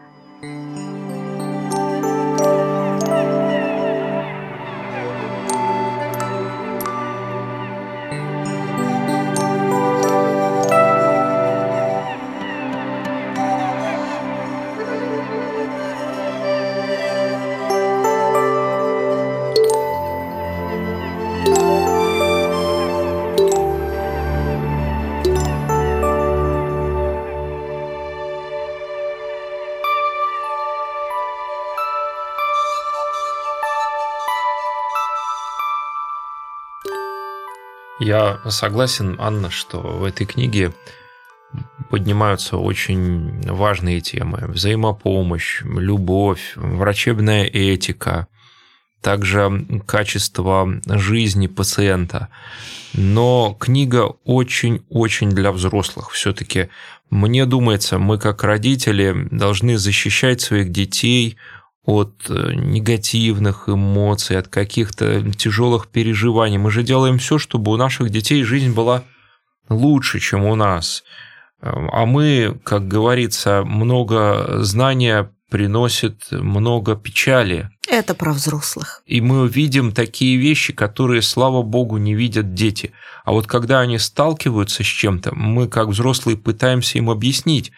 Согласен, 38.49 39.17
Анна, 39.19 39.51
что 39.51 39.81
в 39.81 40.05
этой 40.05 40.27
книге 40.27 40.73
поднимаются 41.91 42.57
очень 42.57 43.41
важные 43.51 44.01
темы. 44.01 44.47
Взаимопомощь, 44.49 45.63
любовь, 45.63 46.53
врачебная 46.57 47.45
этика, 47.45 48.29
также 49.01 49.67
качество 49.87 50.69
жизни 50.87 51.47
пациента. 51.47 52.29
Но 52.93 53.57
книга 53.59 54.15
очень-очень 54.25 55.31
для 55.31 55.53
взрослых. 55.53 56.11
Все-таки 56.11 56.69
мне 57.11 57.47
думается, 57.47 57.99
мы 57.99 58.19
как 58.19 58.45
родители 58.45 59.29
должны 59.31 59.79
защищать 59.79 60.41
своих 60.41 60.71
детей 60.71 61.37
от 61.85 62.27
э, 62.29 62.53
негативных 62.55 63.69
эмоций, 63.69 64.39
от 64.39 64.49
каких-то 64.49 65.33
тяжелых 65.33 65.89
переживаний. 65.89 66.59
Мы 66.59 66.71
же 66.71 66.83
делаем 66.83 67.19
все, 67.19 67.39
чтобы 67.39 67.73
у 67.73 67.77
наших 67.77 68.11
детей 68.11 68.43
жизнь 68.43 68.73
была 68.73 69.03
лучше, 69.69 70.21
чем 70.21 70.45
у 70.45 70.55
нас. 70.55 71.03
Эм, 71.63 71.89
а 71.93 72.05
мы, 72.07 72.61
как 72.65 72.87
говорится, 72.87 73.63
много 73.65 74.63
знания 74.63 75.31
приносит 75.51 76.31
много 76.31 76.95
печали. 76.95 77.71
Это 77.89 78.15
про 78.15 78.33
взрослых. 78.33 79.03
И 79.05 79.21
мы 79.21 79.49
видим 79.49 79.93
такие 79.93 80.37
вещи, 80.37 80.73
которые, 80.73 81.23
слава 81.23 81.63
богу, 81.63 81.97
не 81.99 82.15
видят 82.15 82.55
дети. 82.55 82.93
А 83.25 83.33
вот 83.33 83.49
когда 83.49 83.81
они 83.81 83.99
сталкиваются 83.99 84.85
с 84.85 84.87
чем-то, 84.87 85.35
мы, 85.35 85.67
как 85.67 85.89
взрослые, 85.89 86.39
пытаемся 86.39 86.99
им 86.99 87.11
объяснить. 87.11 87.73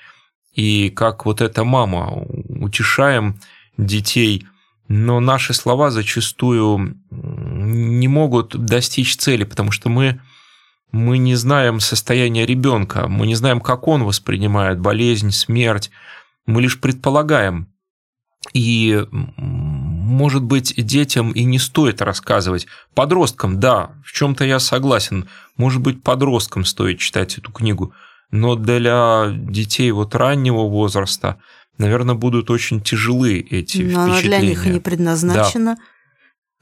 И 0.52 0.90
как 0.90 1.24
вот 1.24 1.40
эта 1.40 1.64
мама 1.64 2.26
утешаем 2.48 3.40
детей, 3.76 4.46
но 4.88 5.20
наши 5.20 5.54
слова 5.54 5.90
зачастую 5.90 6.96
не 7.10 8.08
могут 8.08 8.56
достичь 8.56 9.16
цели, 9.16 9.44
потому 9.44 9.70
что 9.70 9.88
мы, 9.88 10.20
мы 10.90 11.18
не 11.18 11.34
знаем 11.34 11.80
состояние 11.80 12.46
ребенка, 12.46 13.08
мы 13.08 13.26
не 13.26 13.34
знаем, 13.34 13.60
как 13.60 13.88
он 13.88 14.04
воспринимает 14.04 14.80
болезнь, 14.80 15.30
смерть, 15.30 15.90
мы 16.46 16.60
лишь 16.60 16.80
предполагаем. 16.80 17.68
И, 18.52 19.06
может 19.12 20.42
быть, 20.42 20.74
детям 20.76 21.30
и 21.30 21.44
не 21.44 21.60
стоит 21.60 22.02
рассказывать. 22.02 22.66
Подросткам, 22.92 23.60
да, 23.60 23.92
в 24.04 24.12
чем-то 24.12 24.44
я 24.44 24.58
согласен. 24.58 25.28
Может 25.56 25.80
быть, 25.80 26.02
подросткам 26.02 26.64
стоит 26.64 26.98
читать 26.98 27.38
эту 27.38 27.52
книгу. 27.52 27.94
Но 28.32 28.56
для 28.56 29.28
детей 29.30 29.92
вот 29.92 30.16
раннего 30.16 30.68
возраста– 30.68 31.38
наверное, 31.78 32.14
будут 32.14 32.50
очень 32.50 32.80
тяжелы 32.80 33.38
эти 33.38 33.78
Но 33.78 34.06
впечатления. 34.06 34.08
она 34.08 34.20
для 34.20 34.40
них 34.40 34.66
не 34.66 34.80
предназначена. 34.80 35.76
Да. 35.76 35.82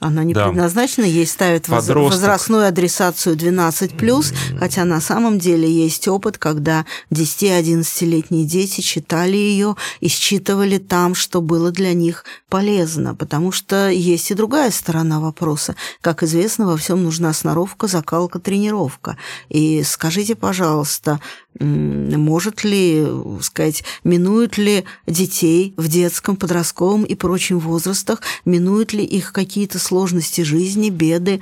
Она 0.01 0.25
не 0.25 0.33
да. 0.33 0.47
предназначена, 0.47 1.05
ей 1.05 1.27
ставят 1.27 1.67
Подросток. 1.67 2.15
возрастную 2.15 2.67
адресацию 2.67 3.37
12+, 3.37 4.59
хотя 4.59 4.87
на 4.87 4.99
самом 4.99 5.39
деле 5.39 5.71
есть 5.71 6.09
опыт, 6.09 6.39
когда 6.39 6.87
10-11-летние 7.13 8.47
дети 8.47 8.81
читали 8.81 9.37
ее 9.37 9.77
и 10.01 10.09
считывали 10.09 10.79
там, 10.79 11.15
что 11.15 11.43
было 11.43 11.71
для 11.71 11.93
них 11.93 12.25
полезно, 12.49 13.15
потому 13.15 13.53
что 13.53 13.91
есть 13.91 14.31
и 14.31 14.35
другая 14.35 14.71
сторона 14.71 15.21
вопроса. 15.21 15.77
Как 16.01 16.23
известно, 16.23 16.67
во 16.67 16.79
всем 16.79 17.03
нужна 17.05 17.35
сноровка, 17.35 17.87
закалка, 17.87 18.39
тренировка. 18.39 19.19
И 19.51 19.83
скажите, 19.83 20.35
пожалуйста, 20.35 21.21
может 21.59 22.65
ли, 22.65 23.07
сказать, 23.43 23.85
минуют 24.05 24.57
ли 24.57 24.85
детей 25.07 25.75
в 25.77 25.89
детском, 25.89 26.37
подростковом 26.37 27.05
и 27.05 27.15
прочем 27.15 27.59
возрастах, 27.59 28.23
минуют 28.45 28.93
ли 28.93 29.05
их 29.05 29.33
какие-то 29.33 29.79
сложности 29.79 30.43
жизни, 30.43 30.91
беды, 30.91 31.41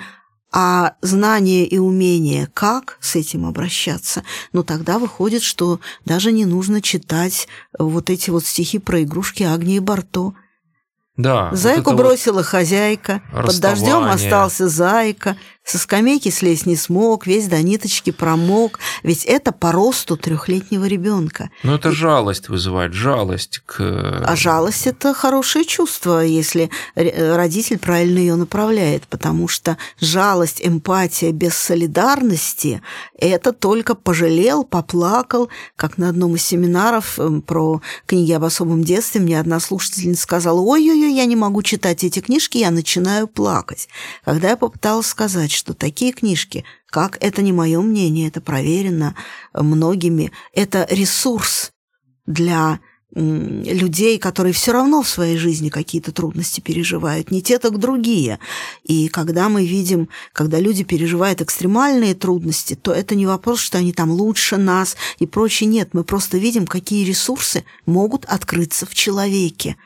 а 0.50 0.94
знание 1.02 1.66
и 1.66 1.76
умение, 1.78 2.48
как 2.54 2.96
с 3.00 3.16
этим 3.16 3.44
обращаться, 3.44 4.22
ну 4.54 4.62
тогда 4.64 4.98
выходит, 4.98 5.42
что 5.42 5.78
даже 6.06 6.32
не 6.32 6.46
нужно 6.46 6.80
читать 6.80 7.48
вот 7.78 8.08
эти 8.08 8.30
вот 8.30 8.46
стихи 8.46 8.78
про 8.78 9.02
игрушки 9.02 9.42
Агнии 9.42 9.78
Барто– 9.78 10.32
да. 11.18 11.50
Зайку 11.52 11.90
вот 11.90 11.96
бросила 11.96 12.36
вот 12.36 12.46
хозяйка, 12.46 13.22
под 13.32 13.58
дождем 13.58 14.04
остался 14.04 14.68
зайка, 14.68 15.36
со 15.68 15.78
скамейки 15.78 16.31
слезть 16.31 16.64
не 16.64 16.76
смог, 16.76 17.26
весь 17.26 17.46
до 17.46 17.61
ниточки 17.62 18.11
промок, 18.11 18.81
ведь 19.02 19.24
это 19.24 19.52
по 19.52 19.70
росту 19.70 20.16
трехлетнего 20.16 20.87
ребенка. 20.87 21.50
Но 21.62 21.74
это 21.74 21.92
жалость 21.92 22.48
вызывает, 22.48 22.94
жалость 22.94 23.61
к... 23.66 23.78
А 23.81 24.35
жалость– 24.35 24.87
это 24.87 25.12
хорошее 25.12 25.66
чувство, 25.66 26.24
если 26.24 26.70
родитель 26.94 27.78
правильно 27.78 28.18
ее 28.18 28.37
направляет, 28.37 29.07
потому 29.09 29.46
что 29.46 29.76
жалость, 30.00 30.61
эмпатия 30.64 31.33
без 31.33 31.52
солидарности– 31.54 32.81
это 33.18 33.52
только 33.52 33.94
пожалел, 33.94 34.64
поплакал, 34.64 35.50
как 35.76 35.98
на 35.98 36.09
одном 36.09 36.37
из 36.37 36.44
семинаров 36.44 37.18
эм, 37.18 37.42
про 37.42 37.83
книги 38.07 38.33
об 38.33 38.44
особом 38.44 38.85
детстве 38.85 39.20
мне 39.20 39.38
одна 39.40 39.59
слушательница 39.61 40.22
сказала, 40.22 40.61
ой-ой-ой, 40.61 41.12
я 41.12 41.24
не 41.24 41.37
могу 41.37 41.62
читать 41.62 42.04
эти 42.04 42.20
книжки, 42.20 42.59
я 42.59 42.70
начинаю 42.70 43.26
плакать. 43.26 43.88
Когда 44.24 44.50
я 44.50 44.57
попыталась 44.57 45.09
сказать, 45.09 45.50
что 45.58 45.74
такие 45.74 46.12
книжки, 46.12 46.64
как 46.86 47.18
это 47.20 47.42
не 47.42 47.52
мое 47.52 47.80
мнение, 47.80 48.28
это 48.28 48.40
проверено 48.40 49.16
многими, 49.52 50.30
это 50.54 50.86
ресурс 50.88 51.72
для 52.26 52.78
людей, 53.14 54.18
которые 54.18 54.52
все 54.52 54.70
равно 54.70 55.02
в 55.02 55.08
своей 55.08 55.36
жизни 55.36 55.70
какие-то 55.70 56.12
трудности 56.12 56.60
переживают, 56.60 57.30
не 57.32 57.42
те, 57.42 57.58
так 57.58 57.78
другие. 57.78 58.38
И 58.84 59.08
когда 59.08 59.48
мы 59.48 59.66
видим, 59.66 60.08
когда 60.32 60.60
люди 60.60 60.84
переживают 60.84 61.40
экстремальные 61.40 62.14
трудности, 62.14 62.74
то 62.74 62.92
это 62.92 63.14
не 63.14 63.26
вопрос, 63.26 63.60
что 63.60 63.78
они 63.78 63.92
там 63.92 64.10
лучше 64.12 64.58
нас 64.58 64.96
и 65.18 65.26
прочее. 65.26 65.68
Нет, 65.68 65.94
мы 65.94 66.04
просто 66.04 66.38
видим, 66.38 66.66
какие 66.66 67.04
ресурсы 67.04 67.64
могут 67.86 68.24
открыться 68.26 68.86
в 68.86 68.94
человеке 68.94 69.76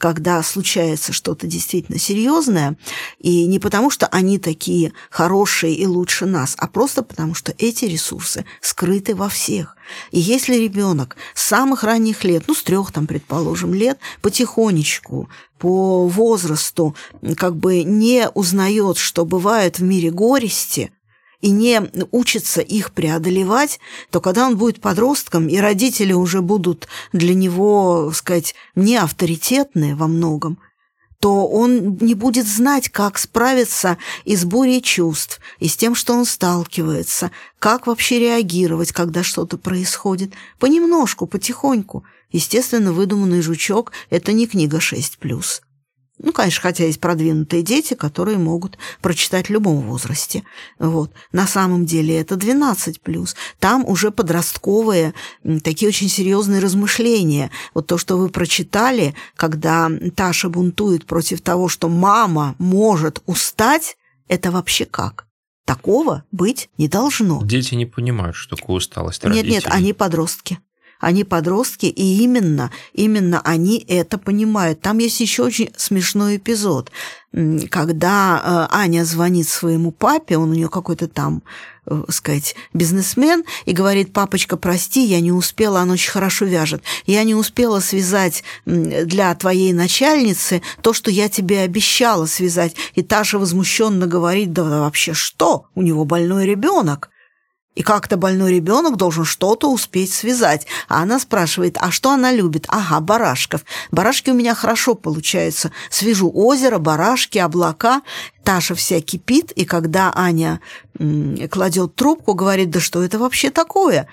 когда 0.00 0.42
случается 0.42 1.12
что-то 1.12 1.46
действительно 1.46 1.98
серьезное, 1.98 2.76
и 3.18 3.46
не 3.46 3.58
потому, 3.58 3.90
что 3.90 4.06
они 4.06 4.38
такие 4.38 4.94
хорошие 5.10 5.74
и 5.74 5.86
лучше 5.86 6.24
нас, 6.24 6.54
а 6.56 6.68
просто 6.68 7.02
потому, 7.02 7.34
что 7.34 7.54
эти 7.58 7.84
ресурсы 7.84 8.46
скрыты 8.62 9.14
во 9.14 9.28
всех. 9.28 9.76
И 10.10 10.18
если 10.18 10.54
ребенок 10.54 11.16
с 11.34 11.44
самых 11.44 11.84
ранних 11.84 12.24
лет, 12.24 12.44
ну, 12.48 12.54
с 12.54 12.62
трех 12.62 12.92
там, 12.92 13.06
предположим, 13.06 13.74
лет, 13.74 13.98
потихонечку, 14.22 15.28
по 15.58 16.08
возрасту, 16.08 16.96
как 17.36 17.56
бы 17.56 17.82
не 17.82 18.30
узнает, 18.30 18.96
что 18.96 19.26
бывает 19.26 19.78
в 19.78 19.82
мире 19.82 20.10
горести– 20.10 20.90
и 21.40 21.50
не 21.50 21.82
учится 22.10 22.60
их 22.60 22.92
преодолевать, 22.92 23.80
то 24.10 24.20
когда 24.20 24.46
он 24.46 24.56
будет 24.56 24.80
подростком, 24.80 25.48
и 25.48 25.56
родители 25.58 26.12
уже 26.12 26.42
будут 26.42 26.88
для 27.12 27.34
него, 27.34 28.12
сказать, 28.14 28.54
не 28.74 28.96
авторитетные 28.96 29.94
во 29.94 30.06
многом, 30.06 30.58
то 31.20 31.46
он 31.46 31.98
не 32.00 32.14
будет 32.14 32.46
знать, 32.46 32.88
как 32.88 33.18
справиться 33.18 33.98
и 34.24 34.36
с 34.36 34.44
бурей 34.44 34.80
чувств, 34.80 35.38
и 35.58 35.68
с 35.68 35.76
тем, 35.76 35.94
что 35.94 36.14
он 36.14 36.24
сталкивается, 36.24 37.30
как 37.58 37.86
вообще 37.86 38.18
реагировать, 38.18 38.92
когда 38.92 39.22
что-то 39.22 39.58
происходит. 39.58 40.32
Понемножку, 40.58 41.26
потихоньку. 41.26 42.04
Естественно, 42.32 42.92
выдуманный 42.92 43.42
жучок– 43.42 43.92
это 44.10 44.32
не 44.32 44.46
книга 44.46 44.78
6+. 44.78 45.60
Ну, 46.22 46.32
конечно, 46.32 46.60
хотя 46.60 46.84
есть 46.84 47.00
продвинутые 47.00 47.62
дети, 47.62 47.94
которые 47.94 48.36
могут 48.36 48.76
прочитать 49.00 49.46
в 49.46 49.52
любом 49.52 49.80
возрасте. 49.80 50.42
Вот. 50.78 51.10
На 51.32 51.46
самом 51.46 51.86
деле 51.86 52.20
это 52.20 52.36
12 52.36 53.00
плюс. 53.00 53.34
Там 53.58 53.86
уже 53.86 54.10
подростковые 54.10 55.14
такие 55.64 55.88
очень 55.88 56.10
серьезные 56.10 56.60
размышления. 56.60 57.50
Вот 57.72 57.86
то, 57.86 57.96
что 57.96 58.18
вы 58.18 58.28
прочитали, 58.28 59.14
когда 59.34 59.90
Таша 60.14 60.50
бунтует 60.50 61.06
против 61.06 61.40
того, 61.40 61.68
что 61.68 61.88
мама 61.88 62.54
может 62.58 63.22
устать, 63.24 63.96
это 64.28 64.50
вообще 64.50 64.84
как? 64.84 65.26
Такого 65.64 66.24
быть 66.32 66.68
не 66.76 66.88
должно. 66.88 67.40
Дети 67.44 67.74
не 67.74 67.86
понимают, 67.86 68.36
что 68.36 68.56
такое 68.56 68.76
усталость. 68.76 69.24
Нет, 69.24 69.46
нет, 69.46 69.64
они 69.68 69.92
подростки. 69.92 70.58
Они 71.00 71.24
подростки, 71.24 71.86
и 71.86 72.22
именно, 72.22 72.70
именно 72.92 73.40
они 73.42 73.84
это 73.88 74.18
понимают. 74.18 74.80
Там 74.80 74.98
есть 74.98 75.20
еще 75.20 75.44
очень 75.44 75.70
смешной 75.76 76.36
эпизод, 76.36 76.92
когда 77.70 78.68
э, 78.70 78.74
Аня 78.74 79.04
звонит 79.04 79.48
своему 79.48 79.92
папе, 79.92 80.36
он 80.36 80.50
у 80.50 80.54
нее 80.54 80.68
какой-то 80.68 81.06
там, 81.06 81.42
э, 81.86 82.02
сказать, 82.08 82.56
бизнесмен, 82.74 83.44
и 83.66 83.72
говорит, 83.72 84.12
папочка, 84.12 84.56
прости, 84.56 85.04
я 85.04 85.20
не 85.20 85.30
успела, 85.30 85.80
она 85.80 85.92
очень 85.92 86.10
хорошо 86.10 86.44
вяжет, 86.44 86.82
я 87.06 87.22
не 87.22 87.36
успела 87.36 87.78
связать 87.78 88.42
для 88.66 89.34
твоей 89.36 89.72
начальницы 89.72 90.60
то, 90.82 90.92
что 90.92 91.10
я 91.10 91.28
тебе 91.28 91.60
обещала 91.60 92.26
связать. 92.26 92.74
И 92.94 93.02
Таша 93.02 93.38
возмущенно 93.38 94.06
говорит, 94.06 94.52
да 94.52 94.64
вообще 94.64 95.14
что, 95.14 95.66
у 95.74 95.82
него 95.82 96.04
больной 96.04 96.46
ребенок. 96.46 97.10
И 97.80 97.82
как-то 97.82 98.18
больной 98.18 98.56
ребенок 98.56 98.98
должен 98.98 99.24
что-то 99.24 99.72
успеть 99.72 100.12
связать. 100.12 100.66
А 100.86 101.00
она 101.00 101.18
спрашивает, 101.18 101.78
а 101.80 101.90
что 101.90 102.10
она 102.10 102.30
любит? 102.30 102.66
Ага, 102.68 103.00
барашков. 103.00 103.64
Барашки 103.90 104.28
у 104.28 104.34
меня 104.34 104.54
хорошо 104.54 104.94
получаются. 104.94 105.72
Свяжу 105.88 106.30
озеро, 106.30 106.76
барашки, 106.76 107.38
облака. 107.38 108.02
Таша 108.44 108.74
вся 108.74 109.00
кипит, 109.00 109.52
и 109.52 109.64
когда 109.64 110.12
Аня 110.14 110.60
кладет 111.50 111.94
трубку, 111.94 112.34
говорит, 112.34 112.68
да 112.68 112.80
что 112.80 113.02
это 113.02 113.18
вообще 113.18 113.48
такое? 113.48 114.08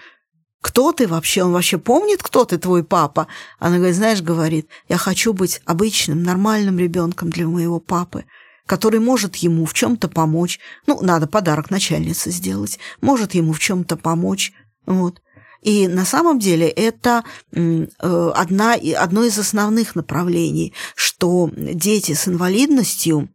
Кто 0.62 0.94
ты 0.94 1.06
вообще? 1.06 1.44
Он 1.44 1.52
вообще 1.52 1.78
помнит, 1.78 2.24
кто 2.24 2.46
ты, 2.46 2.58
твой 2.58 2.86
папа? 2.86 3.28
Она 3.60 3.80
говорит, 3.80 3.98
знаешь, 3.98 4.22
говорит, 4.22 4.70
я 4.88 4.96
хочу 4.96 5.34
быть 5.34 5.60
обычным, 5.66 6.24
нормальным 6.24 6.80
ребенком 6.80 7.32
для 7.32 7.46
моего 7.46 7.82
папы 7.82 8.24
который 8.68 9.00
может 9.00 9.38
ему 9.38 9.66
в 9.66 9.74
чем-то 9.74 10.08
помочь. 10.08 10.60
Ну, 10.86 11.02
надо 11.02 11.26
подарок 11.26 11.72
начальнице 11.72 12.30
сделать, 12.30 12.78
может 13.02 13.34
ему 13.34 13.54
в 13.54 13.60
чем-то 13.60 13.98
помочь. 13.98 14.54
Вот. 14.86 15.22
И 15.64 15.88
на 15.88 16.06
самом 16.06 16.38
деле 16.38 16.68
это 16.68 17.24
э, 17.52 17.88
одна, 18.36 18.74
одно 18.74 19.24
из 19.24 19.40
основных 19.40 19.96
направлений, 19.96 20.74
что 20.96 21.50
дети 21.56 22.14
с 22.14 22.28
инвалидностью, 22.28 23.30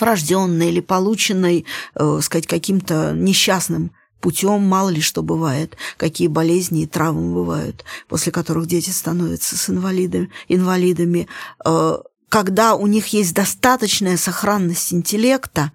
врожденной 0.00 0.70
или 0.70 0.80
полученной, 0.80 1.66
э, 1.94 2.18
сказать, 2.20 2.46
каким-то 2.46 3.12
несчастным 3.12 3.92
путем, 4.20 4.62
мало 4.62 4.88
ли 4.88 5.00
что 5.02 5.22
бывает, 5.22 5.76
какие 5.98 6.28
болезни 6.28 6.82
и 6.82 6.86
травмы 6.86 7.34
бывают, 7.34 7.84
после 8.08 8.32
которых 8.32 8.66
дети 8.66 8.90
становятся 8.90 9.56
с 9.56 9.68
инвалидами, 9.68 10.30
инвалидами 10.48 11.28
э, 11.64 11.98
когда 12.34 12.74
у 12.74 12.88
них 12.88 13.06
есть 13.12 13.32
достаточная 13.32 14.16
сохранность 14.16 14.92
интеллекта, 14.92 15.70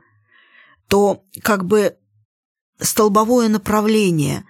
то 0.89 1.23
как 1.41 1.63
бы 1.63 1.95
столбовое 2.81 3.47
направление, 3.47 4.43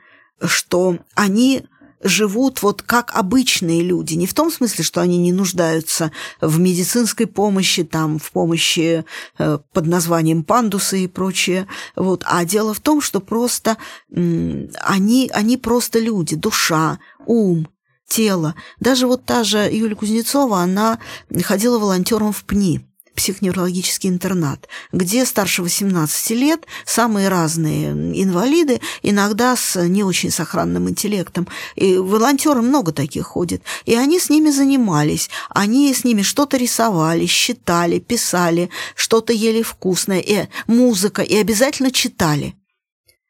что 0.44 0.98
они 1.14 1.66
живут 2.02 2.64
вот 2.64 2.82
как 2.82 3.16
обычные 3.16 3.84
люди. 3.84 4.16
Не 4.16 4.26
в 4.26 4.34
том 4.34 4.50
смысле, 4.50 4.84
что 4.84 5.02
они 5.02 5.20
не 5.20 5.32
нуждаются 5.32 6.12
в 6.42 6.60
медицинской 6.60 7.28
помощи, 7.28 7.84
там, 7.84 8.18
в 8.18 8.32
помощи 8.32 9.06
э, 9.38 9.60
под 9.72 9.86
названием 9.86 10.44
пандусы 10.44 11.04
и 11.04 11.08
прочее. 11.08 11.68
Вот. 11.96 12.24
А 12.26 12.44
дело 12.44 12.74
в 12.74 12.80
том, 12.80 13.02
что 13.02 13.20
просто 13.20 13.78
они, 14.12 15.30
они 15.32 15.58
просто 15.58 16.00
люди, 16.00 16.36
душа, 16.36 16.98
ум, 17.28 17.68
тело. 18.10 18.56
Даже 18.80 19.08
вот 19.08 19.24
та 19.24 19.44
же 19.46 19.70
Юлия 19.72 19.96
Кузнецова, 19.96 20.60
она 20.60 21.00
ходила 21.44 21.80
волонтером 21.80 22.34
в 22.34 22.44
ПНИ, 22.44 22.82
психоневрологический 23.16 24.10
интернат, 24.10 24.68
где 24.94 25.26
старше 25.26 25.62
18 25.62 26.30
лет 26.32 26.66
самые 26.86 27.28
разные 27.28 27.92
инвалиды, 27.92 28.80
иногда 29.04 29.56
с 29.56 29.82
не 29.88 30.04
очень 30.04 30.32
сохранным 30.32 30.90
интеллектом. 30.90 31.48
И 31.76 31.98
волонтеры 31.98 32.62
много 32.62 32.92
таких 32.92 33.28
ходят. 33.28 33.62
И 33.86 33.96
они 33.96 34.20
с 34.20 34.30
ними 34.30 34.50
занимались. 34.50 35.30
Они 35.50 35.94
с 35.94 36.04
ними 36.04 36.22
что-то 36.22 36.58
рисовали, 36.58 37.26
считали, 37.26 38.00
писали, 38.00 38.70
что-то 38.96 39.34
ели 39.34 39.64
вкусное, 39.64 40.20
и 40.20 40.48
музыка, 40.68 41.22
и 41.22 41.36
обязательно 41.36 41.92
читали. 41.92 42.56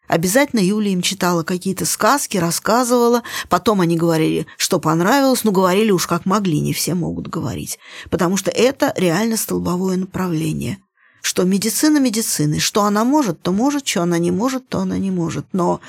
Обязательно 0.09 0.59
Юля 0.59 0.89
им 0.89 1.03
читала 1.03 1.43
какие-то 1.43 1.85
сказки, 1.85 2.37
рассказывала. 2.37 3.21
Потом 3.47 3.79
они 3.79 3.95
говорили, 3.95 4.47
что 4.57 4.79
понравилось, 4.79 5.43
но 5.43 5.51
говорили 5.51 5.91
уж 5.91 6.07
как 6.07 6.25
могли, 6.25 6.59
не 6.61 6.73
все 6.73 6.95
могут 6.95 7.27
говорить. 7.27 7.77
Потому 8.09 8.35
что 8.35 8.49
это 8.49 8.91
реально 8.97 9.37
столбовое 9.37 9.97
направление. 9.97 10.79
Что 11.21 11.43
медицина 11.43 11.99
медицины, 11.99 12.59
что 12.59 12.85
она 12.85 13.03
может, 13.03 13.41
то 13.43 13.51
может, 13.51 13.87
что 13.87 14.01
она 14.01 14.17
не 14.17 14.31
может, 14.31 14.67
то 14.67 14.79
она 14.79 14.97
не 14.97 15.11
может. 15.11 15.45
Но 15.51 15.79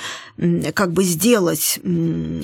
как 0.75 0.93
бы 0.93 1.03
сделать, 1.03 1.81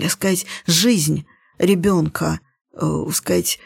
сказать, 0.08 0.46
жизнь 0.66 1.26
ребенка, 1.58 2.40
э, 2.72 3.06
сказать, 3.12 3.58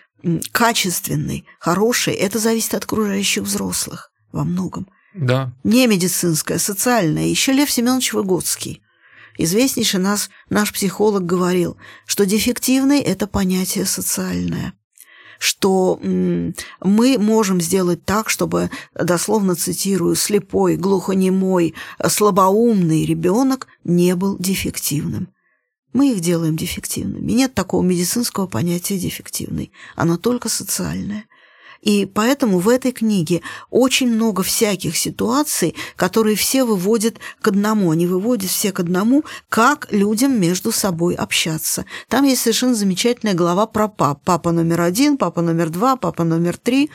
качественной, 0.50 1.44
хорошей, 1.60 2.14
это 2.14 2.40
зависит 2.40 2.74
от 2.74 2.84
окружающих 2.84 3.44
взрослых 3.44 4.10
во 4.32 4.42
многом. 4.42 4.88
Да. 5.14 5.52
Не 5.64 5.86
медицинская, 5.86 6.58
социальная. 6.58 7.26
Еще 7.26 7.52
Лев 7.52 7.70
Семенович 7.70 8.12
Выгодский. 8.12 8.82
Известнейший 9.38 10.00
нас, 10.00 10.30
наш 10.50 10.72
психолог 10.72 11.24
говорил, 11.24 11.76
что 12.06 12.26
дефективный– 12.26 13.00
это 13.00 13.26
понятие 13.26 13.86
социальное 13.86 14.74
что 15.40 15.98
мы 16.02 17.18
можем 17.18 17.62
сделать 17.62 18.04
так, 18.04 18.28
чтобы, 18.28 18.70
дословно 18.94 19.56
цитирую, 19.56 20.14
слепой, 20.14 20.76
глухонемой, 20.76 21.74
слабоумный 22.06 23.06
ребенок 23.06 23.66
не 23.82 24.14
был 24.14 24.36
дефективным. 24.38 25.28
Мы 25.94 26.12
их 26.12 26.20
делаем 26.20 26.56
дефективными. 26.56 27.32
Нет 27.32 27.54
такого 27.54 27.82
медицинского 27.82 28.46
понятия 28.46 28.98
дефективный. 28.98 29.72
Оно 29.96 30.18
только 30.18 30.50
социальное. 30.50 31.24
И 31.80 32.04
поэтому 32.04 32.58
в 32.58 32.68
этой 32.68 32.92
книге 32.92 33.40
очень 33.70 34.08
много 34.08 34.42
всяких 34.42 34.96
ситуаций, 34.96 35.74
которые 35.96 36.36
все 36.36 36.64
выводят 36.64 37.16
к 37.40 37.48
одному. 37.48 37.90
Они 37.90 38.06
выводят 38.06 38.50
все 38.50 38.70
к 38.72 38.80
одному, 38.80 39.24
как 39.48 39.88
людям 39.90 40.38
между 40.38 40.72
собой 40.72 41.14
общаться. 41.14 41.86
Там 42.08 42.24
есть 42.24 42.42
совершенно 42.42 42.74
замечательная 42.74 43.34
глава 43.34 43.66
про 43.66 43.88
пап. 43.88 44.20
Папа 44.24 44.52
номер 44.52 44.82
один, 44.82 45.16
папа 45.16 45.40
номер 45.40 45.70
два, 45.70 45.96
папа 45.96 46.24
номер 46.24 46.58
три. 46.58 46.90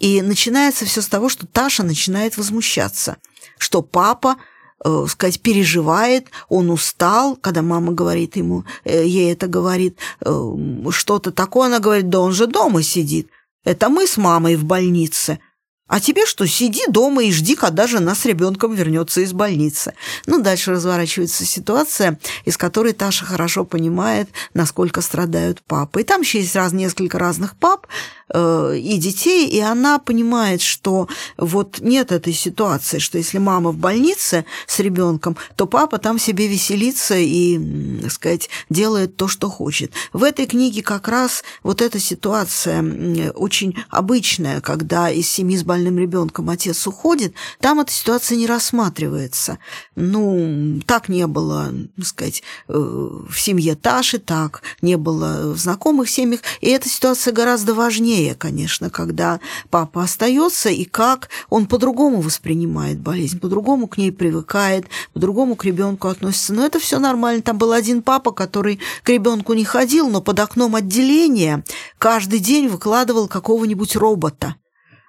И 0.00 0.20
начинается 0.20 0.84
все 0.84 1.00
с 1.00 1.08
того, 1.08 1.28
что 1.28 1.46
Таша 1.46 1.82
начинает 1.82 2.36
возмущаться, 2.36 3.16
что 3.56 3.80
папа 3.80 4.36
э, 4.84 5.06
сказать, 5.08 5.40
переживает, 5.40 6.26
он 6.50 6.70
устал, 6.70 7.36
когда 7.36 7.62
мама 7.62 7.92
говорит 7.92 8.36
ему, 8.36 8.64
э, 8.84 9.06
ей 9.06 9.32
это 9.32 9.46
говорит, 9.46 9.96
э, 10.20 10.52
что-то 10.90 11.30
такое, 11.30 11.68
она 11.68 11.78
говорит, 11.78 12.10
да 12.10 12.20
он 12.20 12.32
же 12.32 12.46
дома 12.46 12.82
сидит. 12.82 13.30
Это 13.66 13.88
мы 13.88 14.06
с 14.06 14.16
мамой 14.16 14.54
в 14.54 14.64
больнице. 14.64 15.40
А 15.88 16.00
тебе 16.00 16.26
что, 16.26 16.46
сиди 16.46 16.82
дома 16.88 17.24
и 17.24 17.32
жди, 17.32 17.54
когда 17.54 17.86
жена 17.86 18.14
с 18.14 18.24
ребенком 18.24 18.74
вернется 18.74 19.20
из 19.20 19.32
больницы. 19.32 19.94
Ну, 20.26 20.42
дальше 20.42 20.72
разворачивается 20.72 21.44
ситуация, 21.44 22.18
из 22.44 22.56
которой 22.56 22.92
Таша 22.92 23.24
хорошо 23.24 23.64
понимает, 23.64 24.28
насколько 24.52 25.00
страдают 25.00 25.62
папы. 25.62 26.00
И 26.00 26.04
там 26.04 26.22
еще 26.22 26.40
есть 26.40 26.56
раз, 26.56 26.72
несколько 26.72 27.18
разных 27.18 27.56
пап, 27.56 27.86
Э, 28.28 28.76
и 28.76 28.96
детей, 28.98 29.48
и 29.48 29.60
она 29.60 30.00
понимает, 30.00 30.60
что 30.60 31.08
вот 31.36 31.78
нет 31.78 32.10
этой 32.10 32.32
ситуации, 32.32 32.98
что 32.98 33.18
если 33.18 33.38
мама 33.38 33.70
в 33.70 33.76
больнице 33.76 34.44
с 34.66 34.80
ребенком, 34.80 35.36
то 35.54 35.66
папа 35.66 35.98
там 35.98 36.18
себе 36.18 36.48
веселится 36.48 37.14
и, 37.16 38.00
так 38.02 38.10
сказать, 38.10 38.50
делает 38.68 39.16
то, 39.16 39.28
что 39.28 39.48
хочет. 39.48 39.92
В 40.12 40.24
этой 40.24 40.46
книге 40.46 40.82
как 40.82 41.06
раз 41.06 41.44
вот 41.62 41.80
эта 41.80 42.00
ситуация 42.00 43.32
очень 43.32 43.76
обычная, 43.90 44.60
когда 44.60 45.08
из 45.08 45.30
семьи 45.30 45.56
с 45.56 45.62
больницей 45.62 45.75
больным 45.76 45.98
ребенком 45.98 46.48
отец 46.48 46.86
уходит, 46.86 47.34
там 47.60 47.80
эта 47.80 47.92
ситуация 47.92 48.36
не 48.36 48.46
рассматривается. 48.46 49.58
Ну, 49.94 50.80
так 50.86 51.10
не 51.10 51.26
было, 51.26 51.70
так 51.96 52.06
сказать, 52.06 52.42
э, 52.68 52.72
в 52.72 53.38
семье 53.38 53.74
Таши, 53.74 54.18
так 54.18 54.62
не 54.80 54.96
было 54.96 55.52
в 55.52 55.58
знакомых 55.58 56.08
семьях. 56.08 56.40
И 56.62 56.68
эта 56.68 56.88
ситуация 56.88 57.32
гораздо 57.32 57.74
важнее, 57.74 58.34
конечно, 58.34 58.88
когда 58.88 59.38
папа 59.68 60.02
остается 60.02 60.70
и 60.70 60.84
как 60.84 61.28
он 61.50 61.66
по-другому 61.66 62.22
воспринимает 62.22 62.98
болезнь, 62.98 63.38
по-другому 63.38 63.86
к 63.86 63.98
ней 63.98 64.10
привыкает, 64.10 64.86
по-другому 65.12 65.56
к 65.56 65.64
ребенку 65.64 66.08
относится. 66.08 66.54
Но 66.54 66.64
это 66.64 66.78
все 66.78 66.98
нормально. 66.98 67.42
Там 67.42 67.58
был 67.58 67.72
один 67.72 68.00
папа, 68.00 68.30
который 68.30 68.80
к 69.02 69.08
ребенку 69.10 69.52
не 69.52 69.64
ходил, 69.64 70.08
но 70.08 70.22
под 70.22 70.40
окном 70.40 70.74
отделения 70.74 71.64
каждый 71.98 72.38
день 72.38 72.68
выкладывал 72.68 73.28
какого-нибудь 73.28 73.94
робота 73.94 74.56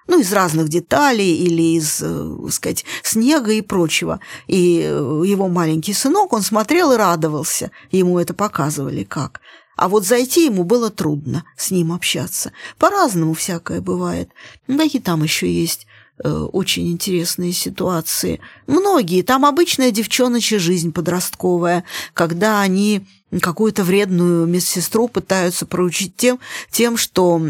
ну, 0.08 0.18
из 0.20 0.32
разных 0.32 0.68
деталей 0.68 1.36
или 1.36 1.76
из, 1.76 2.00
э, 2.02 2.36
так 2.44 2.52
сказать, 2.52 2.84
снега 3.02 3.52
и 3.52 3.60
прочего. 3.60 4.20
И 4.48 4.80
э, 4.82 5.22
его 5.24 5.48
маленький 5.48 5.92
сынок, 5.92 6.32
он 6.32 6.42
смотрел 6.42 6.92
и 6.92 6.96
радовался. 6.96 7.70
Ему 7.92 8.18
это 8.18 8.34
показывали 8.34 9.04
как. 9.04 9.40
А 9.76 9.88
вот 9.88 10.04
зайти 10.04 10.46
ему 10.46 10.64
было 10.64 10.90
трудно 10.90 11.44
с 11.56 11.70
ним 11.70 11.92
общаться. 11.92 12.52
По-разному 12.78 13.34
всякое 13.34 13.80
бывает. 13.80 14.30
Да 14.66 14.82
и 14.82 14.98
там 14.98 15.22
еще 15.22 15.52
есть 15.52 15.86
э, 16.24 16.28
очень 16.28 16.90
интересные 16.90 17.52
ситуации. 17.52 18.40
Многие. 18.66 19.22
Там 19.22 19.44
обычная 19.44 19.90
девчоночья 19.90 20.58
жизнь 20.58 20.90
подростковая, 20.90 21.84
когда 22.14 22.60
они 22.62 23.06
какую-то 23.42 23.84
вредную 23.84 24.46
медсестру 24.46 25.06
пытаются 25.06 25.66
проучить 25.66 26.16
тем, 26.16 26.40
тем 26.70 26.96
что 26.96 27.40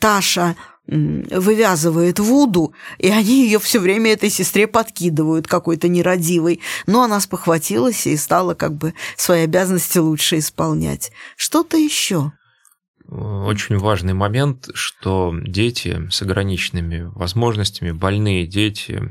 Таша 0.00 0.56
вывязывает 0.86 2.18
Вуду, 2.18 2.74
и 2.98 3.08
они 3.08 3.44
ее 3.44 3.58
все 3.58 3.80
время 3.80 4.12
этой 4.12 4.30
сестре 4.30 4.66
подкидывают 4.66 5.46
какой-то 5.46 5.88
нерадивой. 5.88 6.60
Но 6.86 7.02
она 7.02 7.20
спохватилась 7.20 8.06
и 8.06 8.16
стала 8.16 8.54
как 8.54 8.74
бы 8.74 8.94
свои 9.16 9.42
обязанности 9.44 9.98
лучше 9.98 10.38
исполнять. 10.38 11.12
Что-то 11.36 11.76
еще. 11.76 12.32
Очень 13.06 13.76
важный 13.76 14.14
момент, 14.14 14.70
что 14.72 15.34
дети 15.42 16.08
с 16.10 16.22
ограниченными 16.22 17.10
возможностями, 17.14 17.90
больные 17.90 18.46
дети, 18.46 19.02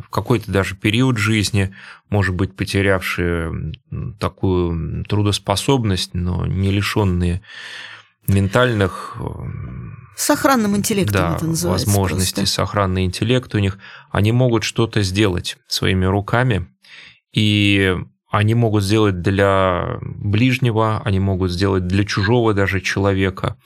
в 0.00 0.08
какой-то 0.10 0.52
даже 0.52 0.76
период 0.76 1.18
жизни, 1.18 1.74
может 2.08 2.36
быть, 2.36 2.54
потерявшие 2.54 3.74
такую 4.20 5.04
трудоспособность, 5.04 6.14
но 6.14 6.46
не 6.46 6.70
лишенные 6.70 7.42
ментальных 8.28 9.16
Сохранным 10.16 10.74
интеллектом 10.76 11.20
да, 11.20 11.36
это 11.36 11.46
называется. 11.46 11.86
возможности, 11.86 12.36
просто. 12.36 12.54
сохранный 12.54 13.04
интеллект 13.04 13.54
у 13.54 13.58
них, 13.58 13.78
они 14.10 14.32
могут 14.32 14.64
что-то 14.64 15.02
сделать 15.02 15.58
своими 15.68 16.06
руками, 16.06 16.66
и 17.32 17.94
они 18.30 18.54
могут 18.54 18.82
сделать 18.82 19.20
для 19.20 19.98
ближнего, 20.00 21.02
они 21.04 21.20
могут 21.20 21.50
сделать 21.50 21.86
для 21.86 22.04
чужого 22.04 22.54
даже 22.54 22.80
человека. 22.80 23.56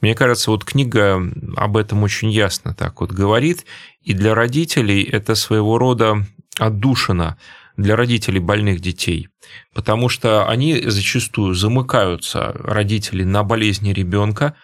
Мне 0.00 0.16
кажется, 0.16 0.50
вот 0.50 0.64
книга 0.64 1.22
об 1.56 1.76
этом 1.76 2.02
очень 2.02 2.30
ясно 2.30 2.74
так 2.74 3.00
вот 3.00 3.12
говорит, 3.12 3.64
и 4.00 4.12
для 4.12 4.34
родителей 4.34 5.04
это 5.04 5.36
своего 5.36 5.78
рода 5.78 6.26
отдушина 6.58 7.38
для 7.76 7.94
родителей 7.94 8.40
больных 8.40 8.80
детей, 8.80 9.28
потому 9.72 10.08
что 10.08 10.48
они 10.48 10.80
зачастую 10.80 11.54
замыкаются, 11.54 12.52
родители, 12.54 13.22
на 13.22 13.44
болезни 13.44 13.92
ребенка, 13.92 14.56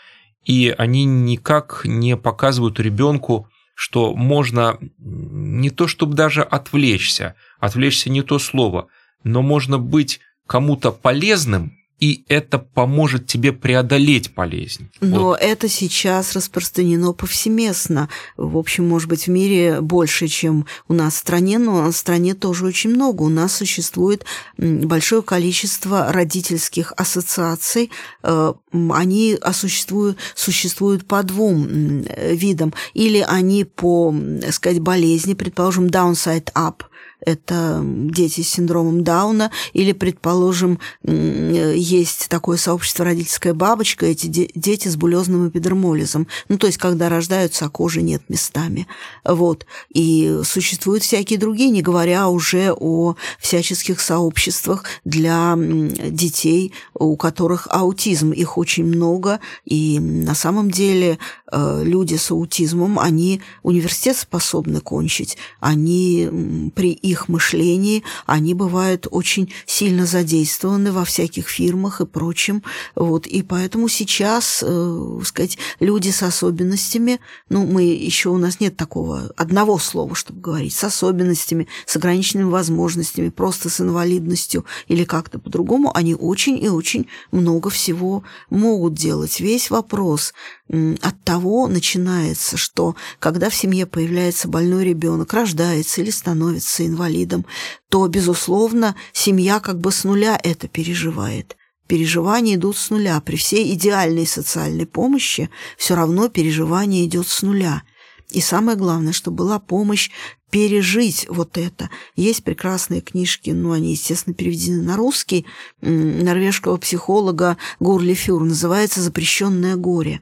и 0.48 0.74
они 0.76 1.04
никак 1.04 1.82
не 1.84 2.16
показывают 2.16 2.80
ребенку, 2.80 3.48
что 3.74 4.14
можно 4.14 4.78
не 4.98 5.68
то 5.68 5.86
чтобы 5.86 6.14
даже 6.14 6.42
отвлечься, 6.42 7.34
отвлечься 7.60 8.08
не 8.08 8.22
то 8.22 8.38
слово, 8.38 8.88
но 9.22 9.42
можно 9.42 9.78
быть 9.78 10.20
кому-то 10.46 10.90
полезным 10.90 11.77
и 12.00 12.24
это 12.28 12.58
поможет 12.58 13.26
тебе 13.26 13.52
преодолеть 13.52 14.32
болезнь. 14.34 14.88
Но 15.00 15.24
вот. 15.24 15.40
это 15.40 15.68
сейчас 15.68 16.34
распространено 16.34 17.12
повсеместно. 17.12 18.08
В 18.36 18.56
общем, 18.56 18.88
может 18.88 19.08
быть, 19.08 19.26
в 19.26 19.30
мире 19.30 19.80
больше, 19.80 20.28
чем 20.28 20.66
у 20.86 20.94
нас 20.94 21.14
в 21.14 21.18
стране, 21.18 21.58
но 21.58 21.90
в 21.90 21.96
стране 21.96 22.34
тоже 22.34 22.66
очень 22.66 22.90
много. 22.90 23.22
У 23.22 23.28
нас 23.28 23.54
существует 23.56 24.24
большое 24.56 25.22
количество 25.22 26.12
родительских 26.12 26.92
ассоциаций. 26.96 27.90
Э, 28.22 28.52
они 28.72 29.38
существуют, 29.52 30.18
существуют 30.34 31.06
по 31.06 31.22
двум 31.22 32.04
видам. 32.30 32.74
Или 32.94 33.24
они 33.26 33.64
по, 33.64 34.14
сказать, 34.50 34.80
болезни, 34.80 35.34
предположим, 35.34 35.86
downside 35.86 36.52
up– 36.54 36.82
это 37.20 37.82
дети 37.84 38.42
с 38.42 38.48
синдромом 38.48 39.04
Дауна, 39.04 39.50
или, 39.72 39.92
предположим, 39.92 40.78
есть 41.02 42.28
такое 42.28 42.56
сообщество 42.56 43.04
«Родительская 43.04 43.54
бабочка», 43.54 44.06
эти 44.06 44.26
дети 44.26 44.88
с 44.88 44.96
булезным 44.96 45.48
эпидермолизом. 45.48 46.26
Ну, 46.48 46.58
то 46.58 46.66
есть, 46.66 46.78
когда 46.78 47.08
рождаются, 47.08 47.66
а 47.66 47.68
кожи 47.68 48.02
нет 48.02 48.22
местами. 48.28 48.86
Вот. 49.24 49.66
И 49.92 50.40
существуют 50.44 51.02
всякие 51.02 51.38
другие, 51.38 51.70
не 51.70 51.82
говоря 51.82 52.28
уже 52.28 52.72
о 52.72 53.16
всяческих 53.38 54.00
сообществах 54.00 54.84
для 55.04 55.56
детей, 55.56 56.72
у 56.94 57.16
которых 57.16 57.68
аутизм. 57.70 58.32
Их 58.32 58.58
очень 58.58 58.84
много, 58.84 59.40
и 59.64 59.98
на 59.98 60.34
самом 60.34 60.70
деле 60.70 61.18
э, 61.50 61.82
люди 61.84 62.14
с 62.14 62.30
аутизмом, 62.30 62.98
они 62.98 63.40
университет 63.62 64.16
способны 64.16 64.80
кончить, 64.80 65.36
они 65.60 66.70
при 66.74 66.98
их 67.10 67.28
мышлении, 67.28 68.02
они 68.26 68.54
бывают 68.54 69.06
очень 69.10 69.52
сильно 69.66 70.06
задействованы 70.06 70.92
во 70.92 71.04
всяких 71.04 71.48
фирмах 71.48 72.00
и 72.00 72.06
прочем. 72.06 72.62
Вот, 72.94 73.26
и 73.26 73.42
поэтому 73.42 73.88
сейчас, 73.88 74.62
э, 74.66 75.20
сказать, 75.24 75.58
люди 75.80 76.10
с 76.10 76.22
особенностями, 76.22 77.20
ну, 77.48 77.66
мы 77.66 77.82
еще 77.84 78.30
у 78.30 78.38
нас 78.38 78.60
нет 78.60 78.76
такого 78.76 79.32
одного 79.36 79.78
слова, 79.78 80.14
чтобы 80.14 80.40
говорить, 80.40 80.74
с 80.74 80.84
особенностями, 80.84 81.68
с 81.86 81.96
ограниченными 81.96 82.48
возможностями, 82.48 83.28
просто 83.28 83.68
с 83.68 83.80
инвалидностью 83.80 84.64
или 84.88 85.04
как-то 85.04 85.38
по-другому, 85.38 85.90
они 85.94 86.14
очень 86.14 86.62
и 86.62 86.68
очень 86.68 87.06
много 87.32 87.70
всего 87.70 88.22
могут 88.50 88.94
делать. 88.94 89.40
Весь 89.40 89.70
вопрос 89.70 90.32
от 90.68 91.24
того 91.24 91.66
начинается, 91.66 92.56
что 92.56 92.94
когда 93.18 93.48
в 93.48 93.54
семье 93.54 93.86
появляется 93.86 94.48
больной 94.48 94.84
ребенок, 94.84 95.32
рождается 95.32 96.02
или 96.02 96.10
становится 96.10 96.86
инвалидом, 96.86 96.97
инвалидом, 96.98 97.46
то, 97.88 98.06
безусловно, 98.08 98.96
семья 99.12 99.60
как 99.60 99.78
бы 99.78 99.92
с 99.92 100.04
нуля 100.04 100.38
это 100.42 100.68
переживает. 100.68 101.56
Переживания 101.86 102.56
идут 102.56 102.76
с 102.76 102.90
нуля. 102.90 103.20
При 103.20 103.36
всей 103.36 103.72
идеальной 103.74 104.26
социальной 104.26 104.86
помощи 104.86 105.48
все 105.78 105.94
равно 105.94 106.28
переживание 106.28 107.06
идет 107.06 107.28
с 107.28 107.42
нуля. 107.42 107.82
И 108.30 108.42
самое 108.42 108.76
главное, 108.76 109.14
что 109.14 109.30
была 109.30 109.58
помощь 109.58 110.10
пережить 110.50 111.26
вот 111.30 111.56
это. 111.56 111.88
Есть 112.14 112.44
прекрасные 112.44 113.00
книжки, 113.00 113.50
ну, 113.50 113.72
они, 113.72 113.92
естественно, 113.92 114.34
переведены 114.34 114.82
на 114.82 114.96
русский, 114.96 115.46
норвежского 115.80 116.76
психолога 116.76 117.56
Гурли 117.80 118.14
Фюр, 118.14 118.44
называется 118.44 119.00
«Запрещенное 119.00 119.76
горе». 119.76 120.20